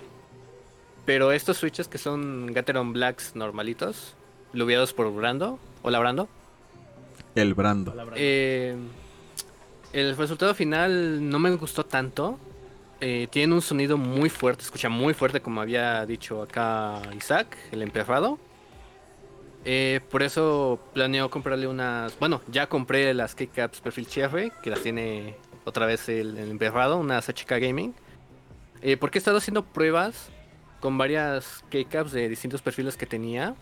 [1.06, 4.16] Pero estos switches que son Gateron Blacks normalitos,
[4.54, 6.30] lubiados por Brando, hola Brando,
[7.36, 7.94] El Brando.
[8.16, 8.76] Eh,
[9.92, 12.40] el resultado final no me gustó tanto.
[13.02, 17.82] Eh, tiene un sonido muy fuerte, escucha muy fuerte como había dicho acá Isaac, el
[17.82, 18.40] emperrado.
[19.66, 22.18] Eh, por eso planeo comprarle unas...
[22.20, 26.98] Bueno, ya compré las Keycaps Perfil Cherry, que las tiene otra vez el, el emperrado,
[26.98, 27.94] unas HK Gaming.
[28.82, 30.30] Eh, porque he estado haciendo pruebas
[30.80, 33.56] con varias Keycaps de distintos perfiles que tenía.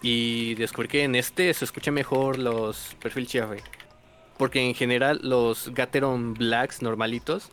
[0.00, 3.60] Y descubrí que en este se escucha mejor los Perfil Cherry.
[4.38, 7.50] Porque en general los Gateron Blacks normalitos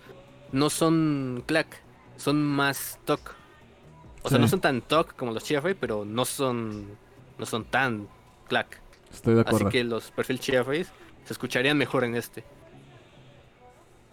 [0.52, 1.82] no son clack,
[2.18, 3.36] son más TOC.
[4.24, 6.86] O sea, no son tan TOC como los Cherry, pero no son,
[7.40, 8.08] no son tan
[8.48, 8.80] clack.
[9.12, 9.70] Estoy de Así acuerdo.
[9.70, 10.84] que los perfil Cherry
[11.26, 12.44] se escucharían mejor en este.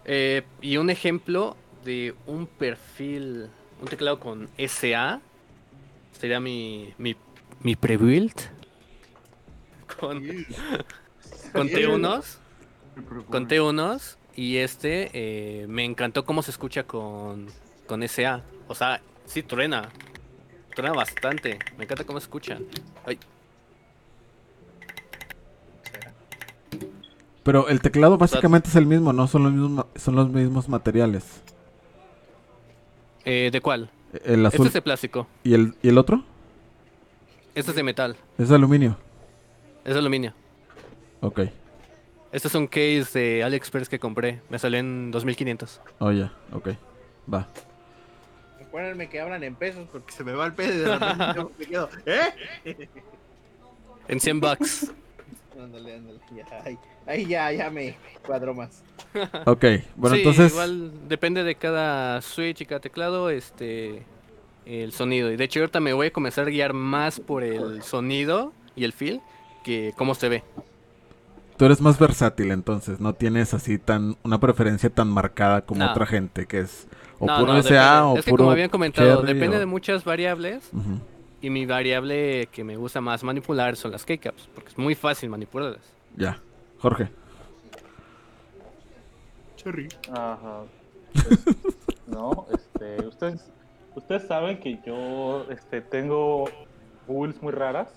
[0.05, 3.49] Eh, y un ejemplo de un perfil,
[3.81, 5.21] un teclado con SA,
[6.19, 7.15] sería mi, mi,
[7.61, 8.33] mi pre-build.
[9.99, 10.23] Con,
[11.53, 12.37] con T1s.
[13.29, 14.15] Con T1s.
[14.39, 17.47] Y este eh, me encantó cómo se escucha con,
[17.87, 18.41] con SA.
[18.69, 19.89] O sea, sí truena.
[20.73, 21.59] Truena bastante.
[21.77, 22.63] Me encanta cómo se escuchan.
[23.05, 23.19] Ay,
[27.43, 29.27] Pero el teclado básicamente es el mismo, ¿no?
[29.27, 31.41] Son los mismos, son los mismos materiales.
[33.25, 33.89] eh, ¿De cuál?
[34.23, 35.27] El Este azul es de plástico.
[35.43, 36.23] y, el, y el otro
[37.55, 38.15] Este es de metal.
[38.37, 38.95] es de aluminio.
[39.83, 40.33] Es de aluminio.
[41.19, 41.41] Ok.
[42.31, 44.41] Este es un case de AliExpress que compré.
[44.49, 45.81] Me salió en 2500.
[45.99, 46.31] Oh, ya.
[46.53, 46.69] Ok.
[47.31, 47.47] Va.
[48.59, 51.51] Recuérdenme que hablan en pesos porque se me va el pedo y de repente yo
[51.57, 51.89] me quedo.
[52.05, 52.87] ¿Eh?
[54.07, 54.91] En 100 bucks.
[55.59, 56.19] Ándale, ándale.
[56.35, 58.83] Ya, ahí, ahí ya, ya me cuadro más.
[59.45, 59.65] Ok.
[59.95, 60.51] Bueno, sí, entonces...
[60.51, 64.03] igual depende de cada switch y cada teclado, este,
[64.65, 65.31] el sonido.
[65.31, 68.83] Y de hecho ahorita me voy a comenzar a guiar más por el sonido y
[68.83, 69.19] el feel
[69.63, 70.43] que cómo se ve.
[71.59, 73.01] Tú eres más versátil, entonces.
[73.01, 74.15] No tienes así tan...
[74.23, 75.91] Una preferencia tan marcada como No.
[75.91, 76.87] otra gente, que es...
[77.19, 79.65] O No, puro no, SA o es que puro como habían comentado, depende o- de
[79.65, 80.71] muchas variables.
[81.41, 85.29] Y mi variable que me gusta más manipular son las keycaps, porque es muy fácil
[85.29, 85.81] manipularlas.
[86.15, 86.39] Ya.
[86.79, 87.09] Jorge.
[89.57, 89.89] Cherry.
[90.13, 90.61] Ajá.
[91.11, 91.39] Pues,
[92.07, 93.51] no, este, ustedes,
[93.95, 96.45] ustedes saben que yo, este, tengo
[97.07, 97.89] builds muy raras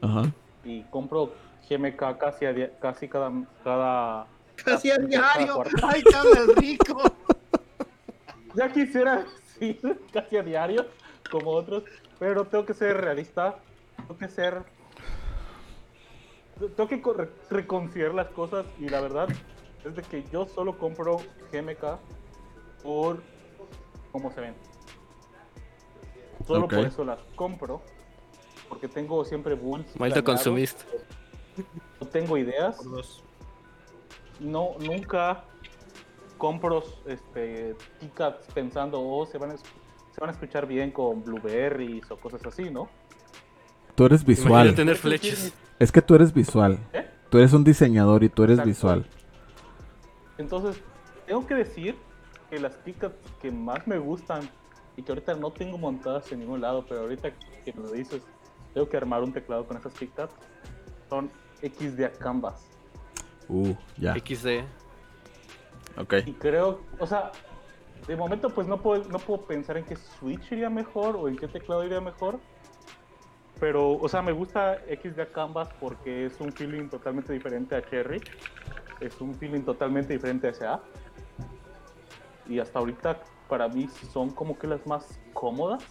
[0.00, 0.30] Ajá.
[0.64, 1.32] y compro
[1.68, 3.30] GMK casi a dia- casi cada
[3.64, 4.26] cada
[4.64, 5.54] Casi a cada diario.
[5.54, 5.76] cuarto.
[5.86, 7.02] Ay, cabrón rico.
[8.54, 9.80] Ya quisiera decir
[10.12, 10.86] casi a diario
[11.30, 11.84] como otros,
[12.18, 13.56] pero tengo que ser realista.
[13.96, 14.62] tengo que ser.
[16.76, 17.02] Tengo que
[17.48, 19.28] reconciliar las cosas y la verdad
[19.86, 21.16] es de que yo solo compro
[21.50, 21.98] GMK
[22.82, 23.22] por
[24.12, 24.54] cómo se ven.
[26.46, 27.80] Solo por eso las compro.
[28.68, 29.98] Porque tengo siempre bulls.
[29.98, 30.84] Maldito consumista.
[32.00, 32.80] No tengo ideas.
[34.40, 35.44] No, nunca
[36.38, 42.10] compro este, tickets pensando, oh, se van, a, se van a escuchar bien con blueberries
[42.10, 42.88] o cosas así, ¿no?
[43.94, 44.74] Tú eres Imagina visual.
[44.74, 45.52] tener flechas.
[45.78, 46.78] Es que tú eres visual.
[46.92, 47.08] ¿Eh?
[47.30, 48.68] Tú eres un diseñador y tú eres Exacto.
[48.68, 49.06] visual.
[50.38, 50.82] Entonces,
[51.26, 51.96] tengo que decir
[52.50, 54.48] que las tickets que más me gustan
[54.96, 57.30] y que ahorita no tengo montadas en ningún lado, pero ahorita
[57.64, 58.22] que me lo dices,
[58.74, 60.32] tengo que armar un teclado con esas tickets,
[61.08, 61.30] son
[61.62, 62.66] XDA Canvas.
[63.48, 64.14] Uh, ya.
[64.14, 64.64] XD.
[65.98, 66.14] Ok.
[66.26, 67.32] Y creo, o sea,
[68.06, 71.36] de momento pues no puedo, no puedo pensar en qué Switch iría mejor o en
[71.36, 72.40] qué teclado iría mejor.
[73.60, 78.20] Pero, o sea, me gusta XDA Canvas porque es un feeling totalmente diferente a Cherry.
[79.00, 80.82] Es un feeling totalmente diferente a SA.
[82.48, 85.84] Y hasta ahorita para mí son como que las más cómodas.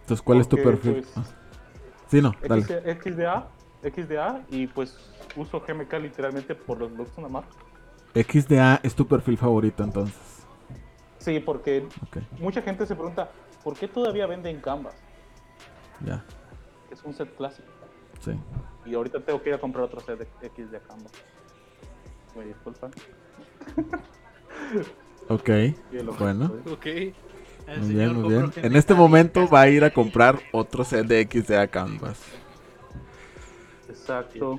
[0.00, 1.02] Entonces, ¿cuál es tu perfil?
[1.02, 1.45] pues, Ah.
[2.08, 2.62] Sí, no, dale.
[2.62, 3.48] XDA,
[3.82, 4.96] XDA y pues
[5.36, 7.44] uso GMK literalmente por los looks nada más.
[8.14, 10.46] XDA es tu perfil favorito entonces.
[11.18, 11.86] Sí, porque
[12.38, 13.30] mucha gente se pregunta,
[13.64, 14.94] ¿por qué todavía venden Canvas?
[16.04, 16.24] ya.
[16.90, 17.68] Es un set clásico.
[18.20, 18.32] Sí.
[18.84, 21.12] Y ahorita tengo que ir a comprar otro set de X de Canvas.
[22.36, 22.90] Me disculpan.
[25.28, 25.50] Ok.
[26.18, 26.52] Bueno.
[26.70, 26.86] Ok.
[27.66, 28.52] El Muy bien, muy bien.
[28.56, 32.20] En este y momento va a ir a comprar otro set de XDA Canvas.
[33.88, 34.58] Exacto.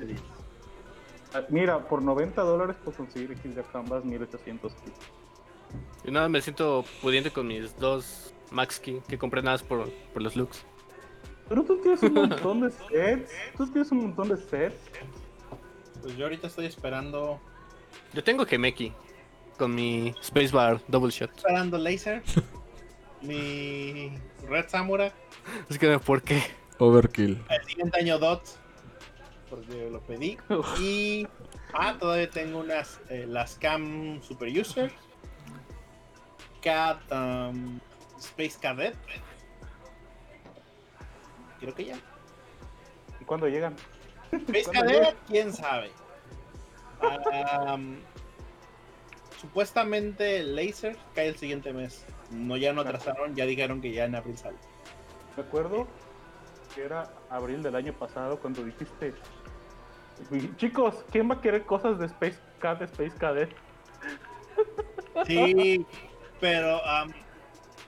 [1.33, 4.97] Ah, Mira, por 90 dólares puedo conseguir X de Canvas 1800 kits.
[6.03, 9.89] Yo nada me siento pudiente con mis dos Max Key que compré nada más por,
[10.13, 10.65] por los looks.
[11.47, 13.31] Pero tú tienes un montón de sets.
[13.55, 14.75] Tú tienes un montón de sets.
[16.01, 17.39] Pues yo ahorita estoy esperando.
[18.13, 18.93] Yo tengo Gemeki
[19.57, 21.31] con mi Spacebar Double Shot.
[21.35, 22.21] Esperando Laser.
[23.21, 25.11] mi Red Samurai.
[25.69, 26.43] Así que, ¿por qué?
[26.79, 27.43] Overkill.
[27.49, 28.43] El siguiente año Dot.
[29.49, 30.37] Porque lo pedí.
[30.79, 31.27] Y.
[31.73, 32.99] Ah, todavía tengo unas.
[33.09, 34.91] eh, las Cam Super User.
[36.61, 36.99] Cat.
[37.11, 37.79] um,
[38.19, 38.95] Space Cadet.
[41.59, 41.99] Creo que ya.
[43.19, 43.75] ¿Y cuándo llegan?
[44.31, 45.91] Space ¿Cuándo Cadet, quién sabe.
[47.65, 47.99] Am,
[49.39, 52.05] supuestamente el Laser cae el siguiente mes.
[52.31, 54.57] No, ya no atrasaron, ya dijeron que ya en abril sale.
[55.35, 55.87] Me acuerdo
[56.75, 59.13] que era abril del año pasado cuando dijiste,
[60.57, 63.49] chicos, ¿quién va a querer cosas de Space Cat, Space Cadet?
[65.25, 65.85] Sí,
[66.39, 67.11] pero am,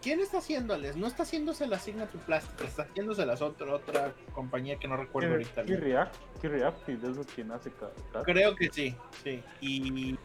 [0.02, 0.96] ¿quién está haciéndoles?
[0.96, 5.32] No está haciéndose la Signature Plastic, está haciéndose las otra otra compañía que no recuerdo
[5.32, 5.66] ahorita.
[5.66, 7.72] Key React, Key Reactive es quien hace.
[7.72, 7.92] Cat.
[8.24, 9.44] Creo que sí, sí.
[9.62, 10.18] Y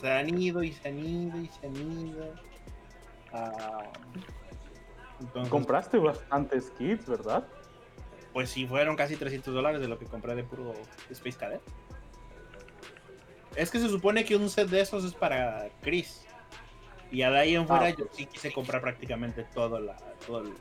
[0.00, 2.51] se han ido y se han ido y se han ido.
[3.32, 3.84] Ah,
[5.20, 7.44] entonces, Compraste bastantes kits, ¿verdad?
[8.32, 10.72] pues sí, fueron casi 300 dólares de lo que compré de puro
[11.10, 11.60] Space Cadet.
[13.56, 16.24] Es que se supone que un set de esos es para Chris.
[17.10, 20.40] Y a de ahí en fuera Ah, yo sí quise comprar prácticamente todo, la, todo
[20.40, 20.54] el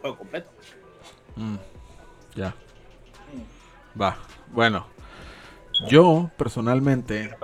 [0.00, 0.50] juego completo.
[1.34, 1.56] Mm,
[2.36, 2.54] ya.
[4.00, 4.16] Va.
[4.52, 4.86] Bueno.
[5.88, 7.36] Yo, personalmente,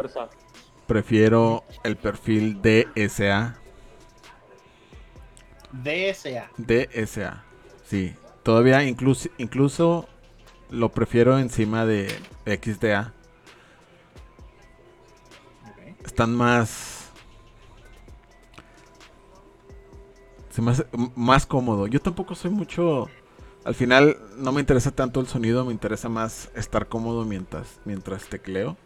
[0.86, 3.61] prefiero el perfil DSA.
[5.72, 6.50] DSA.
[6.58, 7.44] DSA.
[7.86, 8.14] Sí.
[8.42, 10.08] Todavía incluso, incluso
[10.70, 12.08] lo prefiero encima de
[12.46, 13.12] XDA.
[16.04, 17.10] Están más...
[20.50, 21.86] Se me hace m- más cómodo.
[21.86, 23.08] Yo tampoco soy mucho...
[23.64, 28.24] Al final no me interesa tanto el sonido, me interesa más estar cómodo mientras, mientras
[28.28, 28.76] tecleo.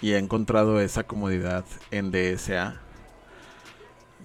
[0.00, 2.80] Y he encontrado esa comodidad en DSA.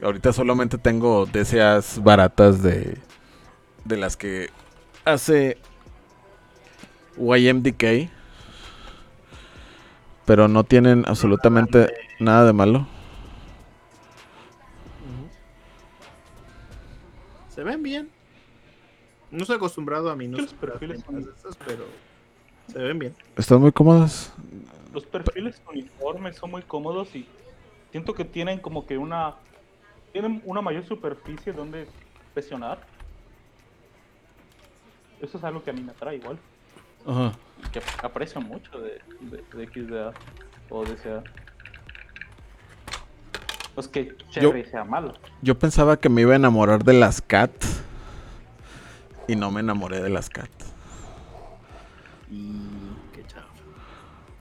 [0.02, 2.98] Ahorita solamente tengo DSAs baratas de,
[3.86, 4.50] de las que
[5.06, 5.58] hace
[7.18, 8.10] YMDK.
[10.26, 12.88] Pero no tienen absolutamente nada de malo.
[17.50, 18.10] Se ven bien.
[19.32, 21.26] No estoy acostumbrado a mí, no Los perfiles son-
[21.66, 21.86] pero
[22.72, 23.16] se ven bien.
[23.38, 24.34] Están muy cómodas.
[24.94, 27.28] Los perfiles uniformes son muy cómodos y
[27.92, 29.36] siento que tienen como que una
[30.16, 31.90] tienen una mayor superficie donde
[32.34, 32.80] presionar.
[35.22, 36.40] Eso es algo que a mí me atrae igual,
[37.06, 37.34] Ajá.
[37.74, 40.14] que aprecio mucho de, de, de XDA
[40.70, 41.22] o DCA.
[43.76, 45.16] No es que Cherry sea malo.
[45.42, 47.52] Yo pensaba que me iba a enamorar de las CAT.
[49.28, 50.50] Y no me enamoré de las cat.
[52.32, 52.54] Y
[53.12, 53.48] qué chafa.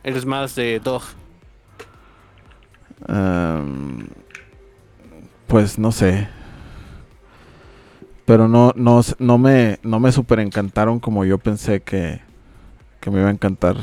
[0.05, 1.03] Eres más de dog.
[3.09, 4.07] Em,
[5.55, 6.27] pues no sé.
[8.25, 12.23] Pero no, no, no me, no me super encantaron como yo pensé que,
[12.99, 13.77] que me iba a encantar.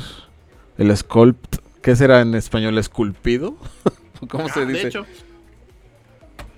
[0.78, 2.78] El sculpt, ¿qué será en español?
[2.78, 3.56] ¿Esculpido?
[4.30, 4.82] ¿Cómo se Ah, dice?
[4.82, 5.06] De hecho,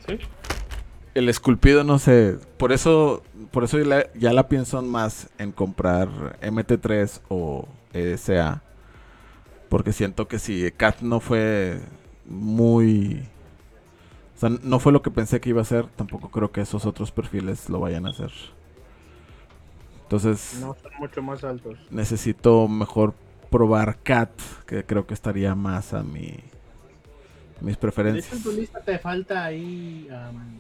[0.08, 0.18] Sí.
[1.14, 2.40] El esculpido, no sé.
[2.58, 8.64] Por eso, por eso ya la, ya la pienso más en comprar MT3 o ESA.
[9.70, 11.82] Porque siento que si CAT no fue
[12.26, 13.28] muy...
[14.44, 16.86] O sea, no fue lo que pensé que iba a ser, tampoco creo que esos
[16.86, 18.32] otros perfiles lo vayan a hacer.
[20.04, 21.80] Entonces, no son mucho más altos.
[21.90, 23.14] necesito mejor
[23.50, 24.32] probar CAT,
[24.68, 26.38] que creo que estaría más a mi...
[27.62, 28.34] Mis De hecho, preferencias.
[28.34, 30.60] en tu lista te falta ahí am,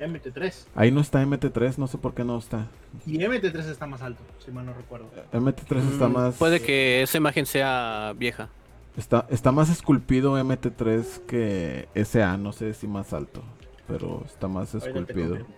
[0.00, 0.64] MT3.
[0.74, 2.66] Ahí no está MT3, no sé por qué no está.
[3.04, 5.10] Y MT3 está más alto, si mal no recuerdo.
[5.32, 6.34] MT3 está Mm, más.
[6.36, 8.48] Puede que esa imagen sea vieja.
[8.96, 13.42] Está, está más esculpido MT3 que SA, no sé si más alto.
[13.86, 15.36] Pero está más esculpido.
[15.36, 15.54] confirmo.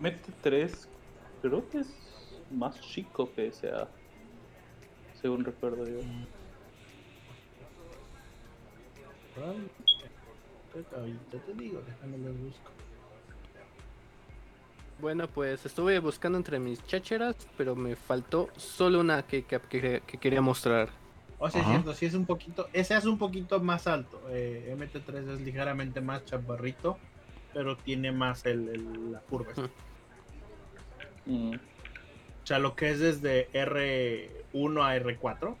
[0.00, 0.88] Mete 3,
[1.42, 1.88] creo que es
[2.50, 3.88] más chico que sea.
[5.20, 6.00] Según recuerdo yo.
[10.96, 12.70] Ahorita te digo, déjame lo busco.
[15.00, 20.02] Bueno, pues estuve buscando entre mis chácheras, pero me faltó solo una que, que, que-
[20.06, 20.88] que quería mostrar.
[21.38, 24.22] O sea, es cierto, sí es un poquito, ese es un poquito más alto.
[24.30, 26.96] eh, MT3 es ligeramente más chaparrito,
[27.52, 29.52] pero tiene más el, el- la curva.
[31.26, 35.56] Mm, O sea, lo que es desde R1 a R4,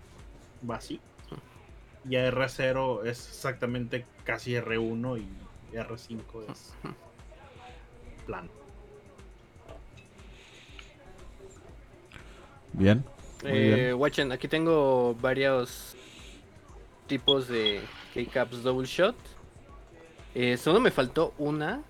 [0.68, 1.00] va así.
[2.08, 6.72] Y a R0 es exactamente casi R1 y R5 es
[8.26, 8.48] plano.
[12.74, 13.04] Bien.
[13.44, 13.94] Eh, bien.
[13.94, 15.96] Watchen, aquí tengo varios
[17.06, 17.80] tipos de
[18.14, 19.14] K-Caps Double Shot.
[20.34, 21.82] Eh, solo me faltó una.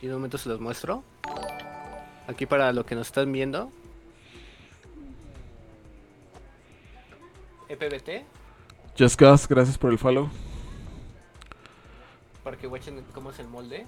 [0.00, 1.02] Y de un momento se los muestro.
[2.26, 3.70] Aquí para lo que nos están viendo.
[7.68, 8.24] EPBT,
[8.98, 10.28] Just Gus, gracias por el follow.
[12.42, 13.86] para que watchen cómo es el molde.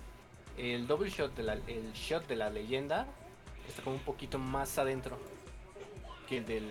[0.56, 3.06] El double shot de la, el shot de la leyenda
[3.68, 5.18] está como un poquito más adentro
[6.32, 6.70] que el del,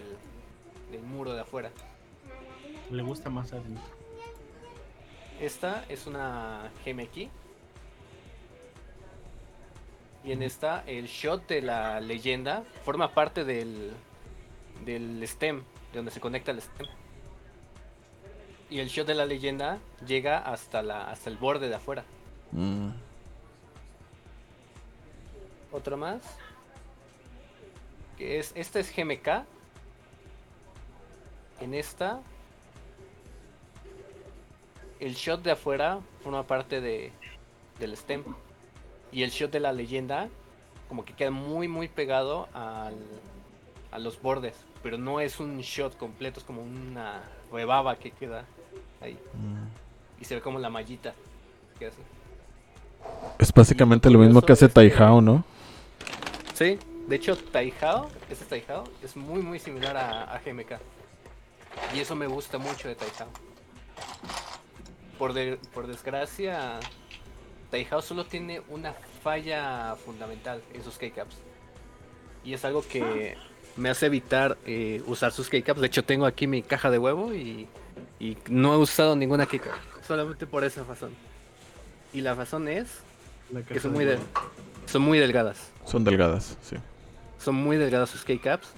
[0.92, 1.70] del muro de afuera.
[2.90, 3.84] Le gusta más adentro.
[5.40, 7.30] Esta es una GMX.
[10.24, 13.92] Y en esta, el shot de la leyenda forma parte del,
[14.84, 16.88] del stem, de donde se conecta el stem.
[18.70, 22.04] Y el shot de la leyenda llega hasta, la, hasta el borde de afuera.
[22.52, 22.90] Mm,
[25.72, 26.22] Otra más.
[28.24, 29.46] Es, esta es GMK.
[31.60, 32.22] En esta.
[35.00, 37.12] El shot de afuera forma parte de,
[37.80, 38.24] del stem.
[39.12, 40.30] Y el shot de la leyenda
[40.88, 42.96] como que queda muy muy pegado al,
[43.92, 44.56] a los bordes.
[44.84, 48.46] Pero no es un shot completo, es como una rebaba que queda
[49.00, 49.14] ahí.
[49.14, 50.22] mm.
[50.22, 51.14] Y se ve como la mallita.
[51.80, 51.98] que hace.
[53.40, 55.44] Es básicamente lo lo mismo que hace Taihao, ¿no?
[56.54, 56.78] Sí,
[57.12, 60.80] de hecho Taihao, este Taihao es muy muy similar a, a GMK.
[61.94, 63.28] Y eso me gusta mucho de Taihao.
[65.20, 66.80] Por, de- por desgracia,
[67.70, 68.94] Taihao solo tiene una
[69.24, 71.36] falla fundamental en sus K-Caps.
[72.46, 73.38] Y es algo que
[73.76, 75.82] me hace evitar eh, usar sus K-Caps.
[75.82, 77.68] De hecho tengo aquí mi caja de huevo y,
[78.20, 79.76] y no he usado ninguna K-Cap.
[80.08, 81.12] Solamente por esa razón.
[82.14, 82.88] Y la razón es
[83.68, 84.18] que son muy, de-
[84.86, 85.70] son muy delgadas.
[85.86, 86.78] Son delgadas, sí.
[87.44, 88.70] Son muy delgadas sus K-Caps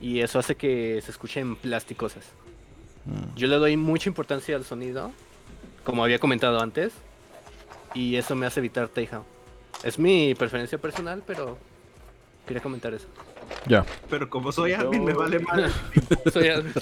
[0.00, 2.24] y eso hace que se escuchen plásticosas.
[3.06, 3.36] Mm.
[3.36, 5.12] Yo le doy mucha importancia al sonido,
[5.84, 6.92] como había comentado antes,
[7.94, 9.24] y eso me hace evitar Taihao.
[9.82, 11.56] Es mi preferencia personal, pero
[12.46, 13.08] quería comentar eso.
[13.66, 13.84] Ya.
[14.10, 15.72] Pero como soy Yo- admin, me vale mal.
[16.32, 16.72] Soy al-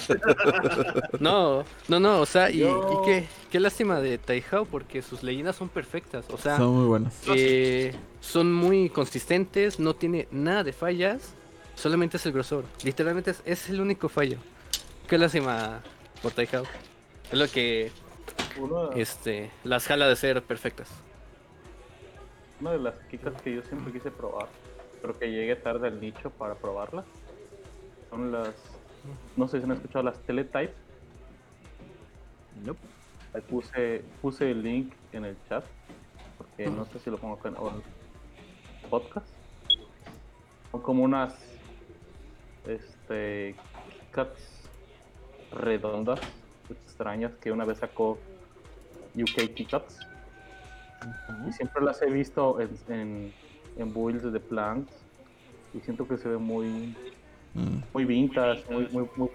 [1.21, 5.23] no, no, no, o sea, y, Yo- y qué, qué lástima de Taihao porque sus
[5.23, 7.15] leyendas son perfectas, o sea, Son muy buenas.
[7.35, 11.35] eh, son muy consistentes, no tiene nada de fallas,
[11.75, 12.65] solamente es el grosor.
[12.85, 14.39] Literalmente es, es el único fallo.
[15.09, 15.81] Qué lástima
[16.23, 16.65] por Taihao.
[17.31, 17.91] Es lo que
[18.59, 20.89] Una, este, las jala de ser perfectas.
[22.61, 24.49] una de las kikas que yo siempre quise probar,
[25.01, 27.05] pero que llegué tarde al nicho para probarlas,
[28.11, 28.55] son las.
[29.37, 30.75] No sé si han escuchado las Teletype.
[33.33, 35.65] Ahí puse, puse el link en el chat,
[36.37, 37.49] porque no sé si lo pongo acá.
[37.49, 37.73] en- o
[38.91, 39.27] podcast.
[40.73, 41.35] Son como unas
[42.67, 43.55] este
[44.11, 44.69] cats
[45.53, 46.21] redondas,
[46.69, 48.19] extrañas que una vez sacó
[49.15, 49.99] UK Keycats.
[51.49, 53.33] Y siempre las he visto en, en,
[53.77, 54.93] en builds de plants.
[55.75, 56.95] Y siento que se ven muy,
[57.55, 59.31] Mm, muy vintage, muy, muy, muy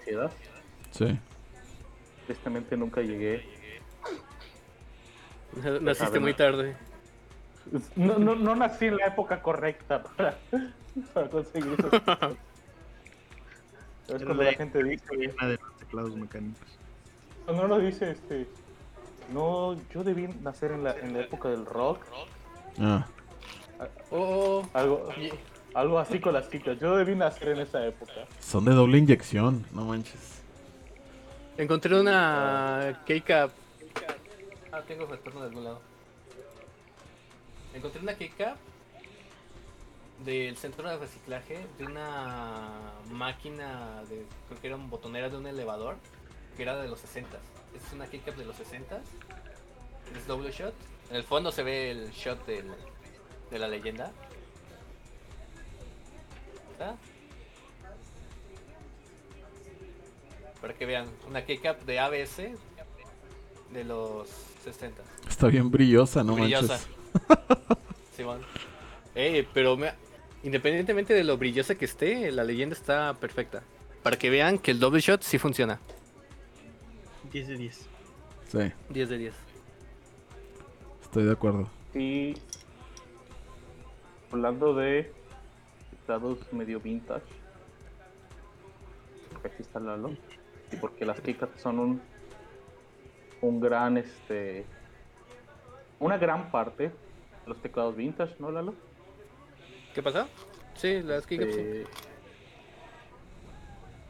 [0.90, 1.18] sí.
[2.26, 3.44] Tristemente nunca llegué.
[5.80, 6.76] Naciste muy tarde.
[7.94, 10.38] No, no, no nací en la época correcta para,
[11.14, 12.36] para conseguir esas cosas.
[14.08, 15.04] Es cuando la gente dice,
[15.36, 16.78] Una de los teclados mecánicos.
[17.44, 18.46] cuando uno dice, este,
[19.32, 22.00] no, yo debí nacer en la, en la época del rock,
[22.78, 23.06] Ah,
[24.10, 25.30] Oh, algo, y-
[25.74, 28.12] algo así con las chicas, yo debí nacer en esa época.
[28.40, 30.40] son de doble inyección, no manches.
[31.58, 33.50] encontré una K-Cap.
[34.72, 35.80] Ah, tengo retorno de algún lado.
[37.74, 38.56] Encontré una K-Cap
[40.24, 42.68] del centro de reciclaje de una
[43.10, 45.96] máquina de creo que era un botonera de un elevador
[46.56, 47.36] que era de los 60
[47.76, 48.98] es una K-Cap de los 60
[50.16, 50.72] es doble shot
[51.10, 52.64] en el fondo se ve el shot del,
[53.50, 54.12] de la leyenda
[56.72, 56.96] ¿Está?
[60.60, 62.36] para que vean una K-Cap de ABS
[63.72, 64.28] de los
[64.64, 66.78] 60 Está bien brillosa, no brillosa.
[66.78, 66.88] manches.
[68.16, 68.40] Simón.
[69.14, 69.92] Eh, pero me-
[70.42, 73.62] independientemente de lo brillosa que esté, la leyenda está perfecta.
[74.02, 75.78] Para que vean que el double shot sí funciona.
[77.32, 77.80] 10 de 10.
[78.50, 78.58] Sí,
[78.90, 79.34] 10 de 10.
[81.02, 81.68] estoy de acuerdo.
[81.94, 82.34] Y
[84.30, 85.12] hablando de
[85.90, 87.26] teclados medio vintage,
[89.44, 90.10] aquí está Lalo,
[90.72, 92.02] y porque las Keycats son un,
[93.40, 94.64] un gran, este,
[95.98, 96.92] una gran parte de
[97.46, 98.74] los teclados vintage, ¿no, Lalo?
[99.94, 100.28] ¿Qué pasa?
[100.74, 101.54] Sí, las keycaps.
[101.54, 101.60] sí.
[101.60, 101.86] Eh,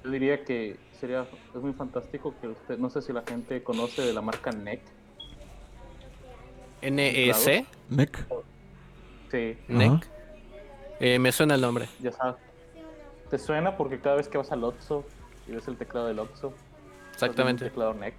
[0.02, 4.02] yo diría que sería, es muy fantástico que usted, no sé si la gente conoce
[4.02, 4.80] de la marca NEC.
[6.82, 7.66] NEC.
[7.90, 8.26] Nick.
[9.36, 10.08] Sí, NEC.
[10.98, 11.88] Eh, me suena el nombre.
[12.00, 12.36] ya sabes.
[13.28, 15.04] Te suena porque cada vez que vas al Oxxo
[15.46, 16.54] y ves el teclado del Oxxo,
[17.12, 17.64] Exactamente.
[17.66, 18.14] Teclado NEC.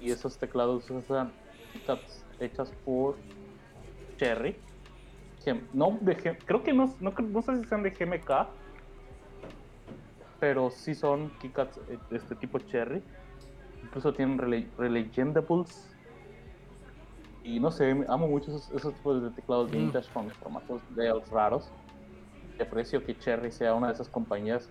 [0.00, 1.32] Y esos teclados están
[1.74, 3.16] hechas- hechas por
[4.18, 4.56] Cherry.
[5.72, 6.16] No, de
[6.46, 8.46] creo que no, no, no sé si sean de GMK,
[10.40, 13.02] pero sí son keycaps eh, de este tipo Cherry.
[13.82, 15.90] Incluso tienen rele- relegendables.
[17.44, 19.72] Y no sé, amo mucho esos, esos tipos de teclados Mm.
[19.72, 21.68] vintage con formatos layouts raros.
[22.58, 24.70] Y aprecio que Cherry sea una de esas compañías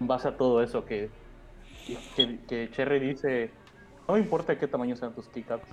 [0.00, 1.10] en base a todo eso que,
[2.14, 3.50] que, que Cherry dice,
[4.06, 5.68] no me importa de qué tamaño sean tus keycaps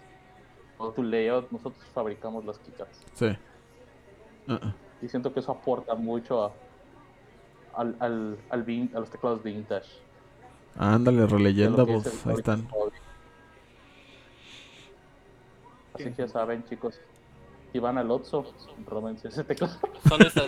[0.78, 3.04] o tu layout, nosotros fabricamos las keycaps.
[3.14, 3.38] Sí.
[4.48, 4.74] Ah.
[5.02, 6.52] Y siento que eso aporta mucho a,
[7.76, 9.90] al, al, al vin- a los teclados vintage.
[10.78, 12.68] Ándale, de lo que es Releyendables, el ahí están.
[15.96, 17.00] Así que ya saben, chicos,
[17.72, 18.54] si van al Otso,
[18.86, 19.78] róbense ese teclado.
[20.08, 20.46] Son estas.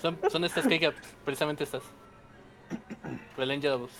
[0.00, 0.96] son, son estas keycaps.
[1.24, 1.82] Precisamente estas.
[3.36, 3.90] Relenjables.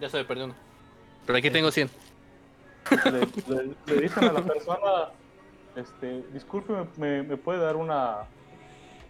[0.00, 0.54] Ya se me perdió uno.
[1.26, 1.90] Pero aquí tengo 100.
[3.12, 5.10] le, le- le dicen a la persona,
[5.76, 8.24] este, disculpe, ¿me, me puede dar una,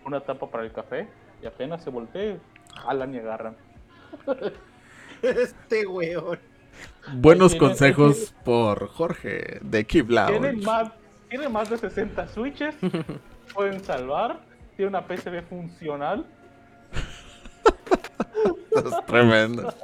[0.05, 1.09] una tapa para el café?
[1.43, 2.39] Y apenas se voltee,
[2.85, 3.57] jalan y agarran.
[5.23, 6.39] Este weón.
[7.15, 10.65] Buenos tiene- consejos por Jorge de Keep Tienen Loud.
[10.65, 10.93] más,
[11.29, 12.75] tiene más de 60 switches,
[13.55, 14.41] pueden salvar,
[14.77, 16.25] tiene una PCB funcional.
[18.71, 19.75] Es tremendo.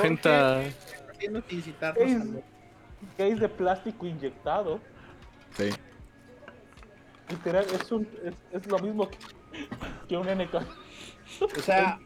[0.00, 0.74] Gente.
[3.16, 4.80] Case, de plástico inyectado.
[5.56, 5.70] Sí.
[7.28, 9.16] Literal, es, un, es, es lo mismo que,
[10.08, 10.54] que un NK.
[11.40, 11.98] O sea,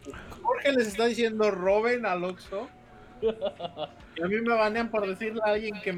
[0.43, 2.69] Jorge les está diciendo roben al Oxxo.
[3.23, 5.93] Y a mí me banean por decirle a alguien que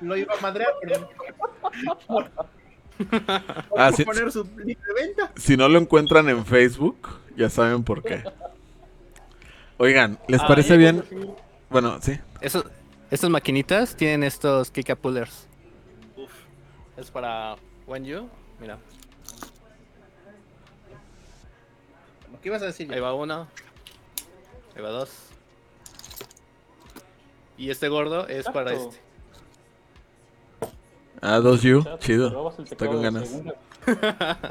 [0.00, 1.08] lo iba a madrear, pero.
[2.06, 2.30] Por,
[3.68, 4.04] por Ah, sí.
[4.04, 5.32] poner su de venta.
[5.36, 8.22] Si no lo encuentran en Facebook, ya saben por qué.
[9.76, 11.04] Oigan, ¿les Ah, parece bien?
[11.70, 12.18] Bueno, sí.
[12.40, 12.64] Esos-
[13.10, 15.46] estas maquinitas tienen estos keycap pullers.
[16.96, 17.56] Es para
[17.86, 18.28] When You.
[18.60, 18.76] Mira,
[22.42, 22.92] que ibas a decir.
[22.92, 23.46] ahí va uno.
[24.76, 25.27] Ahí va dos.
[27.58, 28.96] Y este gordo es para este.
[31.20, 31.80] Ah, dos you.
[31.80, 32.52] O sea, te Chido.
[32.64, 33.28] teclado con de ganas.
[33.28, 33.54] segunda-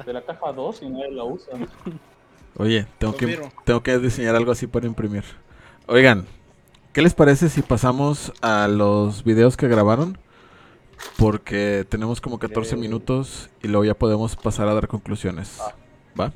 [0.06, 1.54] De la caja 2 y nadie la usa.
[2.58, 5.24] Oye, tengo que, tengo que diseñar algo así para imprimir.
[5.88, 6.26] Oigan,
[6.92, 10.18] ¿qué les parece si pasamos a los videos que grabaron?
[11.18, 12.78] Porque tenemos como 14 Eh.
[12.78, 15.60] minutos y luego ya podemos pasar a dar conclusiones.
[15.62, 15.74] Ah.
[16.20, 16.34] ¿Va?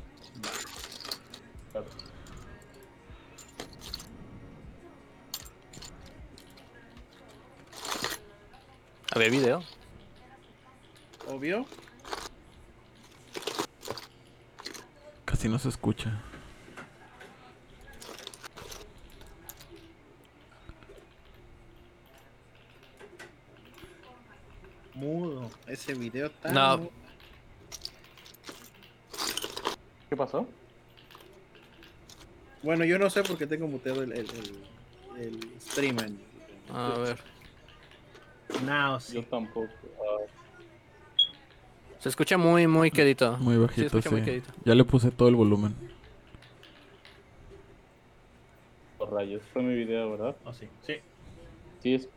[9.14, 9.62] A ver, video.
[11.28, 11.66] Obvio.
[15.26, 16.18] Casi no se escucha.
[24.94, 25.50] Mudo.
[25.66, 26.54] Ese video tan.
[26.54, 26.78] No.
[26.78, 26.90] mudo.
[30.08, 30.48] ¿Qué pasó?
[32.62, 35.98] Bueno, yo no sé porque tengo muteado el, el, el, el stream.
[35.98, 36.20] En,
[36.74, 37.41] A ver.
[38.64, 39.22] Now, Yo sí.
[39.30, 39.68] tampoco.
[39.98, 40.24] Ah,
[41.98, 43.36] Se escucha muy, muy quedito.
[43.38, 44.24] Muy Sí, bajito, escucha muy sí.
[44.26, 44.50] quedito.
[44.64, 45.74] Ya le puse todo el volumen.
[48.98, 49.42] por rayos.
[49.52, 50.36] Fue mi video, ¿verdad?
[50.44, 50.68] Oh, sí.
[50.86, 50.94] Sí.
[51.82, 52.08] Sí, es.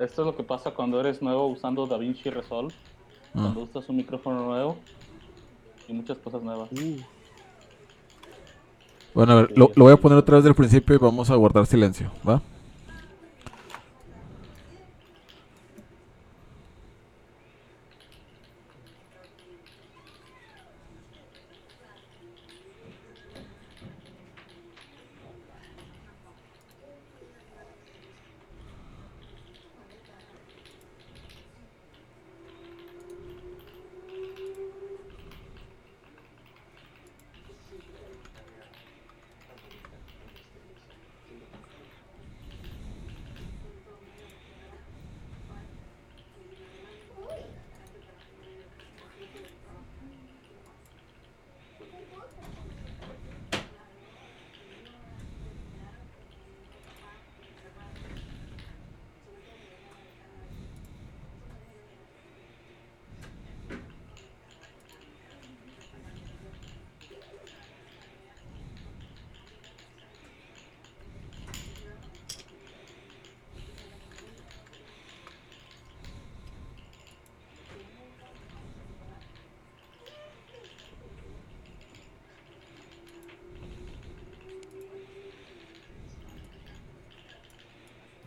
[0.00, 2.74] Esto es lo que pasa cuando eres nuevo usando DaVinci Resolve.
[3.28, 3.30] Ah.
[3.42, 4.76] Cuando usas un micrófono nuevo.
[5.86, 6.70] Y muchas cosas nuevas.
[6.72, 6.96] Uh,
[9.14, 11.34] Bueno, a ver, lo, lo voy a poner otra vez del principio y vamos a
[11.36, 12.42] guardar silencio, ¿va?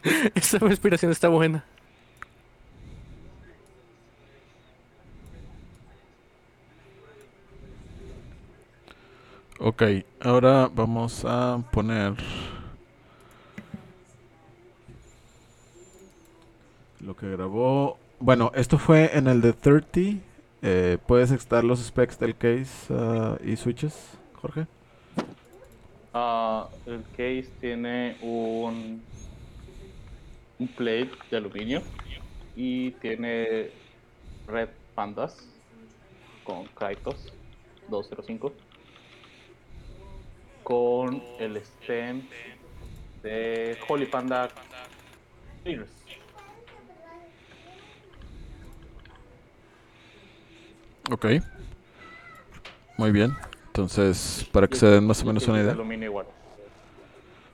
[0.36, 1.64] Esta respiración está buena.
[9.60, 9.84] Ok,
[10.20, 12.16] ahora vamos a poner
[16.99, 17.99] lo que grabó.
[18.20, 19.99] Bueno, esto fue en el de 30.
[20.64, 24.66] Eh, ¿Puedes extraer los specs del case ah, y switches, Jorge?
[26.12, 29.04] Ah, el case tiene un,
[30.62, 31.82] un plate de aluminio
[32.55, 33.72] y tiene
[34.47, 35.47] Red Pandas
[36.43, 37.34] con Kaitos
[37.89, 38.53] 205
[40.64, 42.22] con el stem
[43.24, 44.49] de Holy Panda.
[51.09, 51.26] Ok.
[52.97, 53.36] Muy bien.
[53.68, 55.74] Entonces, para que se den más o menos una de idea.
[55.74, 56.28] aluminio igual.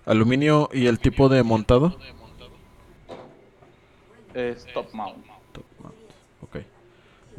[0.05, 1.97] Aluminio y el tipo de montado.
[4.38, 5.25] Es top mount.
[5.51, 5.95] Top mount.
[6.41, 6.57] Ok.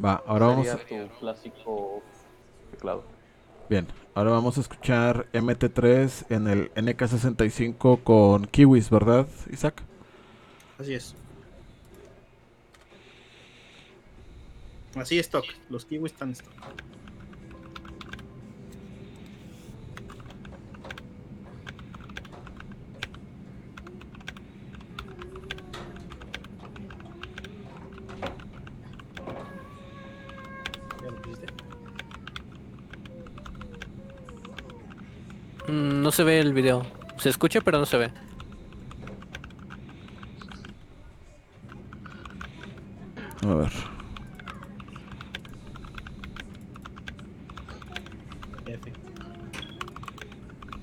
[0.03, 0.75] Va, ahora vamos a...
[0.75, 2.03] tu clásico
[2.71, 3.03] teclado.
[3.69, 9.81] Bien, ahora vamos a escuchar MT3 en el NK65 con Kiwis, ¿verdad, Isaac?
[10.77, 11.15] así es.
[14.95, 15.45] Así es stock.
[15.69, 16.53] Los kiwis están stock.
[35.69, 36.83] No se ve el video.
[37.17, 38.11] Se escucha, pero no se ve.
[43.47, 43.71] A ver.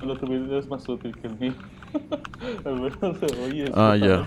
[0.03, 1.55] El otro video es más útil que el mío.
[2.65, 3.65] Al menos se oye.
[3.75, 4.25] Ah, ya.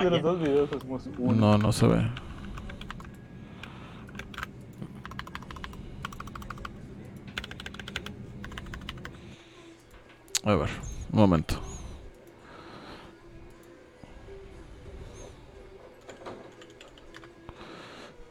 [0.00, 1.32] De los dos videos hacemos uno.
[1.32, 2.10] No, no se ve.
[10.48, 10.70] A ver,
[11.12, 11.60] un momento.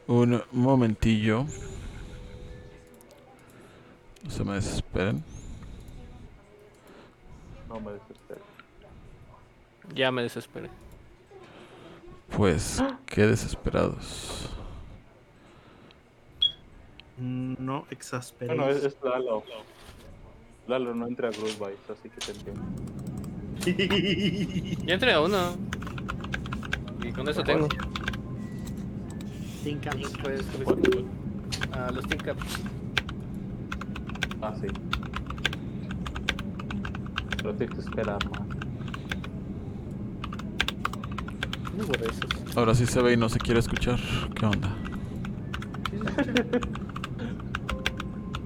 [0.08, 1.46] Un momentillo.
[4.24, 5.24] No se me desesperen.
[7.70, 8.42] No me desespero.
[9.94, 10.72] Ya me desesperé.
[12.36, 14.50] Pues, qué desesperados.
[17.20, 18.60] No exasperéis.
[18.60, 19.44] Bueno, es, es Lalo.
[20.68, 22.62] Lalo no entra a Groove Bites, así que te entiendo.
[24.86, 25.56] Ya entré a uno.
[27.04, 27.68] Y con eso tengo.
[29.64, 30.46] Think I'm- Pues,
[31.72, 32.44] a los Team Caps.
[34.42, 34.68] Ah, sí.
[37.38, 38.42] Pero tienes que esperar más.
[42.56, 44.00] Ahora sí se ve y no se quiere escuchar.
[44.36, 44.76] ¿Qué onda?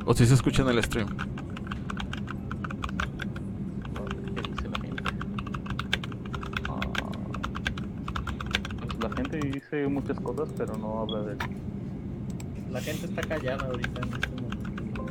[0.06, 1.08] ¿O si se escucha en el stream?
[4.36, 5.04] ¿Qué dice la gente?
[6.68, 6.80] Ah,
[8.82, 9.40] pues la gente
[9.72, 11.38] dice muchas cosas, pero no habla de
[12.72, 15.06] La gente está callada ahorita en este momento.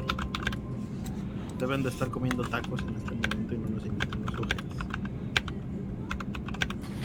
[1.58, 4.76] Deben de estar comiendo tacos en este momento y no nos invitan los sujetos.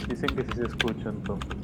[0.08, 1.56] Dicen que sí se escucha, entonces.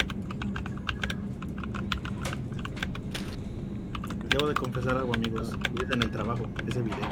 [4.31, 5.53] Debo de confesar algo, amigos.
[5.83, 7.09] Es en el trabajo, ese video.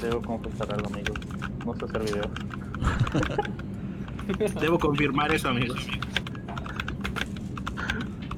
[0.00, 1.18] Debo confesar algo, amigos.
[1.66, 2.28] No sé hacer videos.
[4.60, 5.86] Debo confirmar eso, amigos.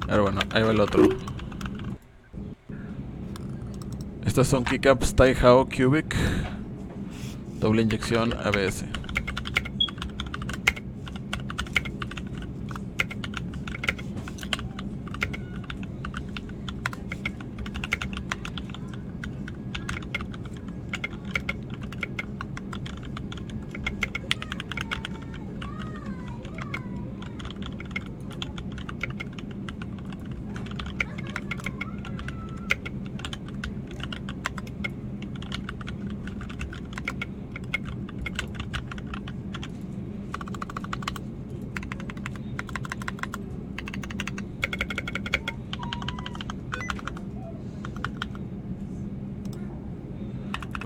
[0.07, 1.09] Pero bueno, ahí va el otro.
[4.25, 6.15] Estas son kickups Taihao Cubic.
[7.59, 8.85] Doble inyección ABS.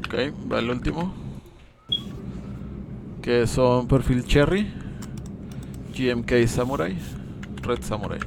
[0.05, 0.13] Ok,
[0.51, 1.13] va el último.
[3.21, 4.71] Que son perfil Cherry,
[5.95, 6.97] GMK Samurai,
[7.61, 8.19] Red Samurai.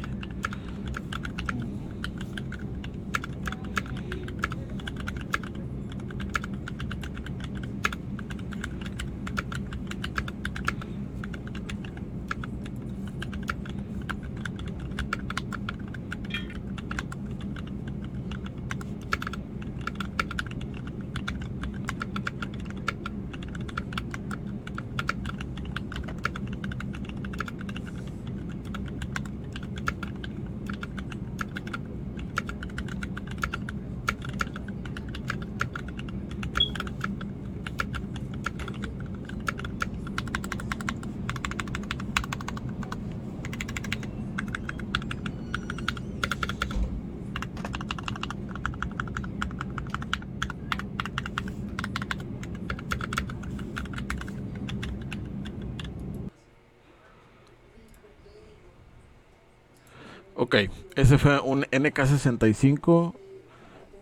[60.48, 60.56] Ok,
[60.96, 63.12] ese fue un NK65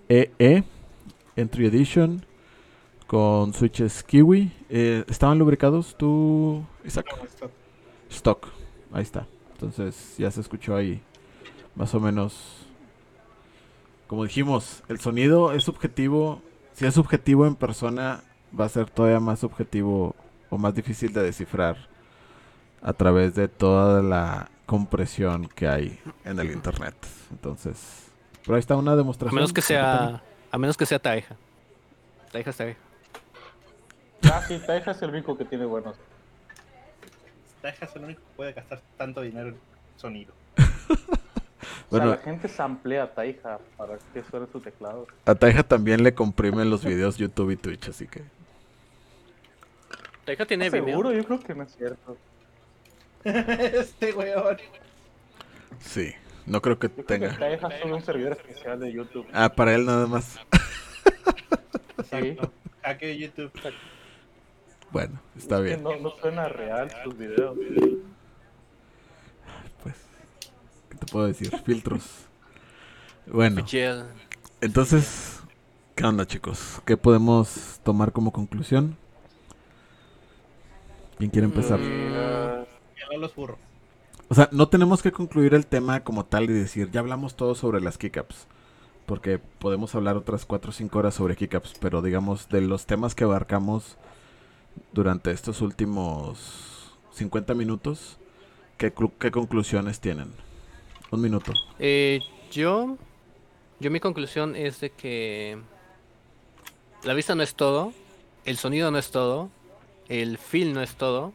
[0.09, 0.63] EE
[1.35, 2.25] Entry Edition
[3.09, 4.53] con switches Kiwi.
[4.69, 7.07] Eh, ¿Estaban lubricados tú, Isaac?
[8.09, 8.47] Stock,
[8.93, 9.27] ahí está.
[9.55, 11.03] Entonces ya se escuchó ahí
[11.75, 12.65] más o menos.
[14.07, 16.43] Como dijimos, el sonido es subjetivo.
[16.75, 18.23] Si es subjetivo en persona,
[18.57, 20.15] va a ser todavía más subjetivo
[20.49, 21.89] o más difícil de descifrar
[22.83, 26.95] a través de toda la compresión que hay en el internet.
[27.31, 28.09] Entonces,
[28.45, 29.35] pero ahí está una A demostración.
[29.35, 30.23] menos que sea.
[30.51, 31.37] A menos que sea Taeja.
[32.33, 32.79] Taeja es Taeja.
[34.25, 35.97] Ah, sí, Taeja es el único que tiene buenos.
[37.63, 39.57] Taeja es el único que puede gastar tanto dinero en
[39.97, 40.33] sonido.
[41.89, 42.07] O Bueno.
[42.07, 45.07] sea, la gente samplea Taija para que suene su teclado.
[45.25, 48.25] A Taija también le comprimen los videos YouTube y Twitch, así que
[50.25, 50.85] Taeja tiene video.
[50.87, 52.17] Seguro, yo creo que no es cierto.
[53.81, 54.57] este weón.
[55.81, 56.13] sí,
[56.47, 57.79] no creo que Yo creo que tenga.
[57.81, 59.27] Solo un servidor especial de YouTube.
[59.33, 60.39] Ah, para él nada más.
[62.11, 62.37] Sí.
[62.83, 63.51] Hackeo YouTube.
[64.93, 65.83] Bueno, está Es que bien.
[65.83, 67.57] no, no suena real sus videos.
[69.83, 69.97] Pues,
[70.89, 71.51] ¿qué te puedo decir?
[71.65, 72.27] Filtros.
[73.27, 73.65] Bueno,
[74.61, 75.41] entonces,
[75.97, 76.81] ¿qué onda, chicos?
[76.87, 78.97] ¿Qué podemos tomar como conclusión?
[81.19, 81.81] ¿Quién quiere empezar?
[81.81, 82.56] Mm,
[83.11, 83.59] no los burro.
[84.29, 87.55] O sea, no tenemos que concluir el tema como tal y decir, ya hablamos todo
[87.55, 88.47] sobre las kickups.
[89.07, 93.15] Porque podemos hablar otras 4 o 5 horas sobre kickups, pero digamos, de los temas
[93.15, 93.97] que abarcamos,
[94.93, 98.19] durante estos últimos 50 minutos,
[98.77, 100.33] ¿qué, qué conclusiones tienen?
[101.11, 101.53] Un minuto.
[101.79, 102.97] Eh, yo,
[103.81, 105.59] yo mi conclusión es de que
[107.05, 107.93] la vista no es todo,
[108.45, 109.51] el sonido no es todo,
[110.09, 111.33] el feel no es todo.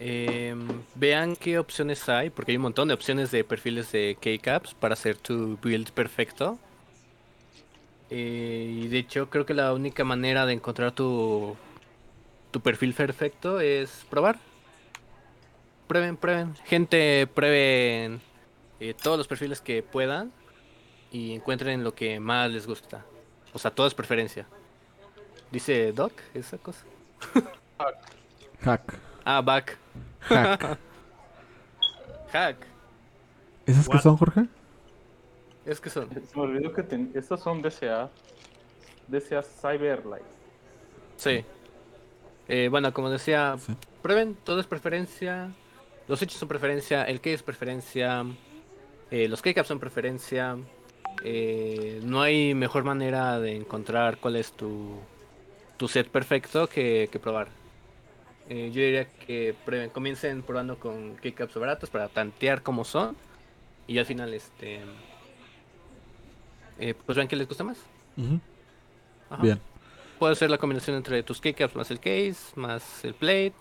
[0.00, 4.74] Em, vean qué opciones hay, porque hay un montón de opciones de perfiles de keycaps
[4.74, 6.58] para hacer tu build perfecto.
[8.10, 11.56] Eh, y de hecho creo que la única manera de encontrar tu,
[12.52, 14.38] tu perfil perfecto es probar.
[15.88, 16.54] Prueben, prueben.
[16.64, 18.20] Gente, prueben
[18.78, 20.32] eh, todos los perfiles que puedan
[21.10, 23.04] y encuentren lo que más les gusta.
[23.52, 24.46] O sea, todo es preferencia.
[25.50, 26.84] Dice Doc, esa cosa.
[28.60, 29.07] Hack.
[29.30, 29.76] Ah, back.
[30.20, 30.78] Hack.
[32.32, 32.56] Hack.
[33.66, 34.02] ¿Esas qué What?
[34.02, 34.46] son, Jorge?
[35.66, 36.08] Es que son.
[36.10, 38.08] Se me olvidó que ten- estos son DCA.
[39.06, 40.24] DCA Cyberlight.
[41.16, 41.44] Sí.
[42.48, 43.74] Eh, bueno, como decía, Sí.
[44.00, 45.50] prueben, todo es preferencia.
[46.06, 48.24] Los hechos son preferencia, el key es preferencia,
[49.10, 50.56] eh, los keycaps son preferencia.
[51.24, 54.98] eh, no hay mejor manera de encontrar cuál es tu,
[55.76, 57.48] tu set perfecto que, que probar.
[58.48, 63.16] Eh, yo diría que prueben, comiencen probando con keycaps baratos para tantear cómo son.
[63.86, 64.80] Y al final, este.
[66.78, 67.78] eh, pues vean qué les gusta más.
[68.16, 68.40] Ujú.
[69.30, 69.42] Ajá.
[69.42, 69.60] Bien.
[70.18, 73.54] Puede ser la combinación entre tus keycaps más el case, más el plate.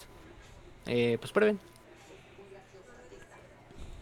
[0.86, 1.60] Eh, pues prueben.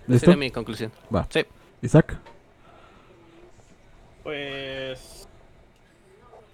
[0.03, 0.25] Esa ¿Listo?
[0.25, 0.91] sería mi conclusión.
[1.13, 1.27] Va.
[1.31, 1.43] Sí.
[1.81, 2.15] Isaac.
[4.23, 5.27] Pues.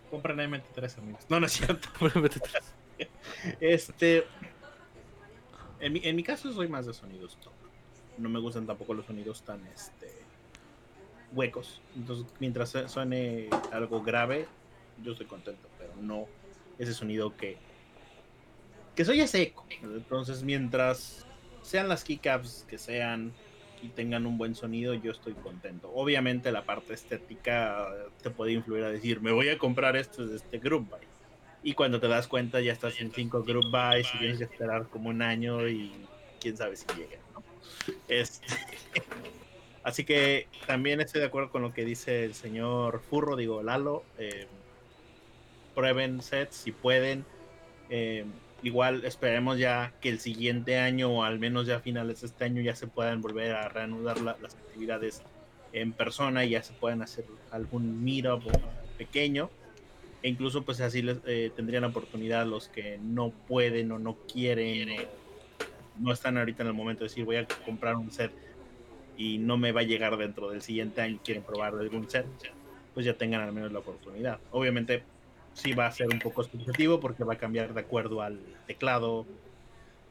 [0.09, 1.21] Compren M23, amigos.
[1.29, 1.87] No, no es cierto.
[3.59, 4.25] Este.
[5.79, 7.53] En mi, en mi caso soy más de sonidos top.
[8.17, 10.11] No me gustan tampoco los sonidos tan este
[11.33, 11.81] huecos.
[11.95, 14.47] Entonces, mientras suene algo grave,
[15.01, 16.27] yo estoy contento, pero no
[16.77, 17.57] ese sonido que
[18.95, 19.65] que soy ese eco.
[19.81, 21.25] Entonces, mientras
[21.61, 23.31] sean las keycaps que sean
[23.81, 25.91] y tengan un buen sonido, yo estoy contento.
[25.93, 27.87] Obviamente la parte estética
[28.21, 30.89] te puede influir a decir, me voy a comprar esto de este group.
[31.63, 34.87] Y cuando te das cuenta ya estás en cinco group buys y tienes que esperar
[34.87, 35.91] como un año y
[36.39, 37.43] quién sabe si lleguen, ¿no?
[38.07, 38.47] Este,
[39.83, 44.03] Así que también estoy de acuerdo con lo que dice el señor Furro, digo Lalo.
[44.17, 44.47] eh,
[45.73, 47.25] prueben sets si pueden.
[47.89, 48.25] Eh,
[48.63, 52.45] igual esperemos ya que el siguiente año o al menos ya a finales de este
[52.45, 55.23] año ya se puedan volver a reanudar la- las actividades
[55.73, 58.43] en persona y ya se puedan hacer algún meetup
[58.97, 59.49] pequeño
[60.23, 64.91] e incluso pues así les, eh, tendrían oportunidad los que no pueden o no quieren
[64.91, 65.03] o
[65.99, 68.31] no están ahorita en el momento de decir voy a comprar un set
[69.17, 72.25] y no me va a llegar dentro del siguiente año y quieren probar algún set
[72.93, 75.03] pues ya tengan al menos la oportunidad obviamente
[75.53, 79.25] sí va a ser un poco subjetivo porque va a cambiar de acuerdo al teclado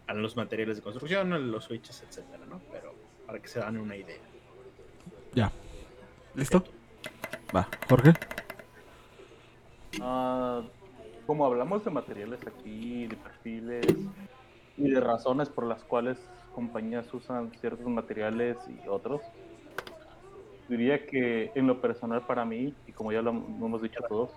[0.07, 2.95] a los materiales de construcción a los switches etcétera no pero
[3.27, 4.19] para que se dan una idea
[5.35, 5.53] Ya.
[6.35, 6.65] ¿Listo?
[7.55, 7.69] Va.
[7.89, 8.13] Jorge.
[10.01, 10.63] Ah,
[11.27, 13.87] como hablamos de materiales aquí, de perfiles
[14.77, 16.19] y de razones por las cuales
[16.55, 19.21] compañías usan ciertos materiales y otros,
[20.69, 24.31] diría que en lo personal para mí, y como ya lo lo hemos dicho todos,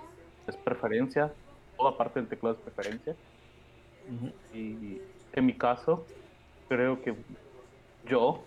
[0.48, 1.34] es preferencia,
[1.78, 3.16] toda parte del teclado es preferencia.
[4.54, 5.00] Y
[5.32, 6.06] en mi caso,
[6.68, 7.16] creo que
[8.06, 8.44] yo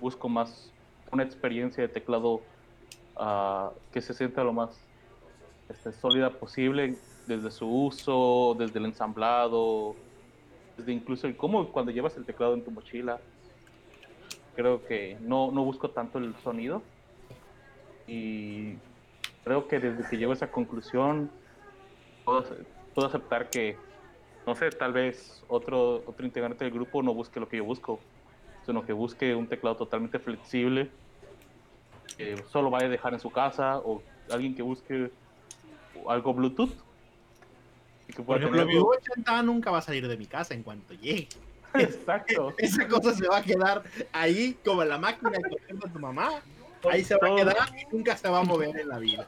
[0.00, 0.72] busco más
[1.12, 2.40] una experiencia de teclado
[3.16, 4.83] ah, que se sienta lo más
[6.00, 6.96] sólida posible
[7.26, 9.94] desde su uso, desde el ensamblado,
[10.76, 13.20] desde incluso el cómo cuando llevas el teclado en tu mochila.
[14.56, 16.82] Creo que no, no busco tanto el sonido
[18.06, 18.74] y
[19.42, 21.30] creo que desde que llego a esa conclusión
[22.24, 22.44] puedo,
[22.94, 23.76] puedo aceptar que,
[24.46, 27.98] no sé, tal vez otro, otro integrante del grupo no busque lo que yo busco,
[28.64, 30.90] sino que busque un teclado totalmente flexible
[32.16, 35.10] que solo vaya a dejar en su casa o alguien que busque
[36.08, 36.72] algo Bluetooth.
[38.06, 38.90] Que por ejemplo mi tenerlo.
[38.92, 41.28] V80 nunca va a salir de mi casa en cuanto llegue
[41.74, 42.54] Exacto.
[42.58, 43.82] esa cosa se va a quedar
[44.12, 46.42] ahí como la máquina que tu mamá.
[46.90, 49.26] Ahí se va a quedar y nunca se va a mover en la vida.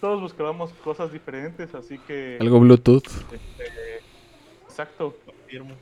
[0.00, 2.38] Todos buscábamos cosas diferentes, así que.
[2.40, 3.06] Algo Bluetooth.
[3.32, 4.00] este,
[4.64, 5.16] exacto.
[5.24, 5.74] Confirmo.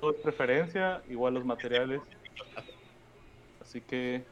[0.00, 2.00] Todo es preferencia, igual los materiales.
[3.60, 4.24] Así que.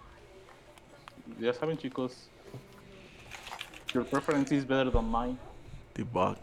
[1.39, 2.31] Ya saben, chicos.
[3.95, 5.37] Your preference is better than mine.
[5.95, 6.37] Debug.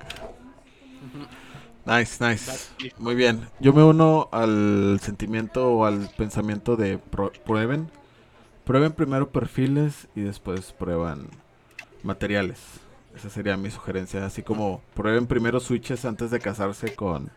[1.86, 2.70] Nice, nice.
[2.98, 3.48] Muy bien.
[3.60, 7.90] Yo me uno al sentimiento o al pensamiento de pro- prueben.
[8.66, 11.28] Prueben primero perfiles y después prueban
[12.04, 12.60] materiales.
[13.16, 14.26] Esa sería mi sugerencia.
[14.26, 17.32] Así como prueben primero switches antes de casarse con...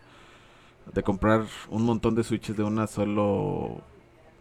[0.92, 3.80] De comprar un montón de switches de una solo...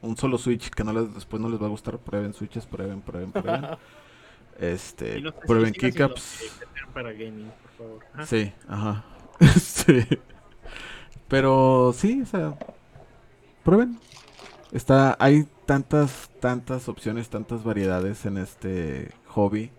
[0.01, 1.99] Un solo switch que no les, después no les va a gustar.
[1.99, 3.65] Prueben switches, prueben, prueben, prueben.
[4.59, 6.13] Este, Y no sé si prueben que meter
[6.93, 8.27] para gaming, por favor.
[8.27, 9.05] Sí, ajá.
[9.59, 10.05] sí.
[11.29, 12.57] Pero sí, o sea,
[13.63, 13.97] prueben.
[14.71, 19.71] Está, hay tantas, tantas opciones, tantas variedades en este hobby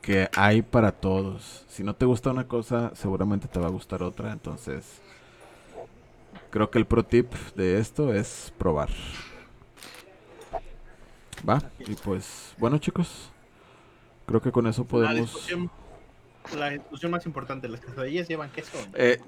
[0.00, 1.64] que hay para todos.
[1.68, 4.32] Si no te gusta una cosa, seguramente te va a gustar otra.
[4.32, 5.00] Entonces,
[6.50, 8.90] creo que el pro tip de esto es probar.
[11.48, 13.31] Va, y pues, bueno chicos,
[14.26, 15.16] creo que con eso La podemos...
[15.16, 15.70] discusión,
[16.56, 18.76] la discusión más importante, las quesadillas llevan queso.
[18.94, 19.20] Eh,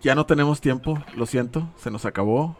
[0.00, 2.56] ya no tenemos tiempo, lo siento, se nos acabó.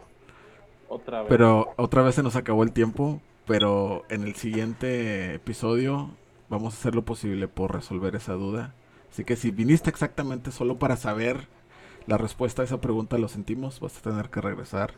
[0.89, 1.29] Otra vez.
[1.29, 3.21] Pero otra vez se nos acabó el tiempo.
[3.45, 6.11] Pero en el siguiente episodio
[6.49, 8.73] vamos a hacer lo posible por resolver esa duda.
[9.11, 11.49] Así que si viniste exactamente solo para saber
[12.07, 14.95] la respuesta a esa pregunta, lo sentimos, vas a tener que regresar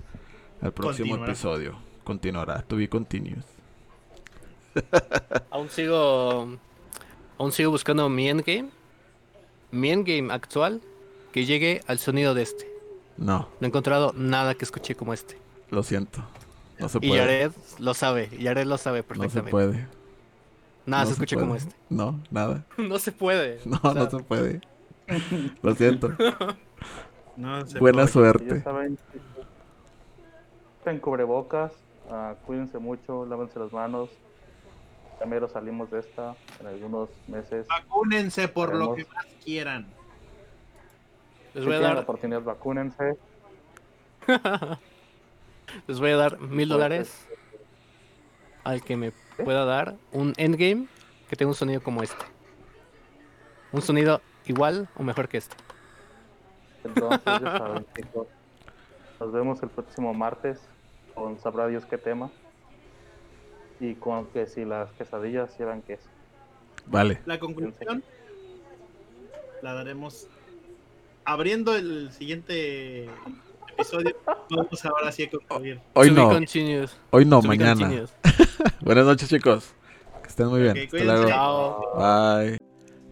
[0.61, 1.33] al próximo Continuará.
[1.33, 1.79] episodio.
[2.05, 3.47] Continuará, to be continuous.
[5.51, 6.59] Aún sigo.
[7.39, 8.71] Aún sigo buscando mi endgame.
[9.71, 10.81] Mi endgame actual.
[11.33, 12.71] Que llegue al sonido de este.
[13.17, 15.37] No, No he encontrado nada que escuche como este.
[15.71, 16.23] lo siento.
[16.79, 17.15] No se Y puede.
[17.17, 18.29] Yared lo sabe.
[18.39, 19.51] Yared lo sabe No se perfectamente.
[19.51, 19.89] puede.
[20.87, 21.75] Nada No se escucha como este.
[21.89, 22.65] No, nada.
[22.77, 23.61] no se puede.
[23.65, 24.61] No, O sea, no se puede.
[25.63, 26.13] Lo siento.
[27.37, 28.09] No se Buena puede.
[28.13, 28.63] Suerte.
[28.63, 28.97] saben,
[30.87, 31.73] en cubrebocas,
[32.11, 34.09] ah, cuídense mucho, lávense las manos.
[35.19, 37.67] Primero salimos de esta en algunos meses.
[37.69, 39.87] Vacúnense por lo que más quieran.
[41.55, 43.17] Les Si voy a tienen la dar, oportunidad, vacúnense.
[45.87, 47.27] les voy a dar mil dólares
[48.65, 49.13] al que me
[49.43, 50.89] pueda dar un endgame
[51.29, 52.25] que tenga un sonido como este.
[53.73, 55.57] Un sonido igual o mejor que este.
[56.85, 58.27] Entonces, ya saben, chicos.
[59.21, 60.61] Nos vemos el próximo martes
[61.15, 62.31] con sabrá Dios qué tema.
[63.81, 66.09] Y con que si las quesadillas llevan queso.
[66.87, 67.21] Vale.
[67.27, 68.03] La conclusión
[69.63, 70.29] la daremos
[71.25, 73.09] abriendo el siguiente
[73.73, 74.17] episodio.
[74.51, 75.81] Vamos ahora sí a concluir.
[75.95, 76.31] Hoy no,
[77.11, 77.91] hoy no, mañana.
[78.81, 79.75] Buenas noches, chicos.
[80.23, 80.77] Que estén muy bien.
[80.79, 81.95] Hasta luego.
[81.97, 82.59] Bye.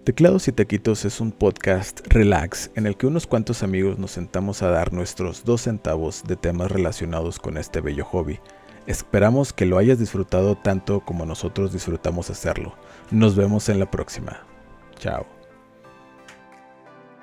[0.04, 4.60] Teclados y Taquitos es un podcast relax en el que unos cuantos amigos nos sentamos
[4.62, 8.40] a dar nuestros dos centavos de temas relacionados con este bello hobby.
[8.87, 12.74] Esperamos que lo hayas disfrutado tanto como nosotros disfrutamos hacerlo.
[13.11, 14.41] Nos vemos en la próxima.
[14.99, 15.41] Chao.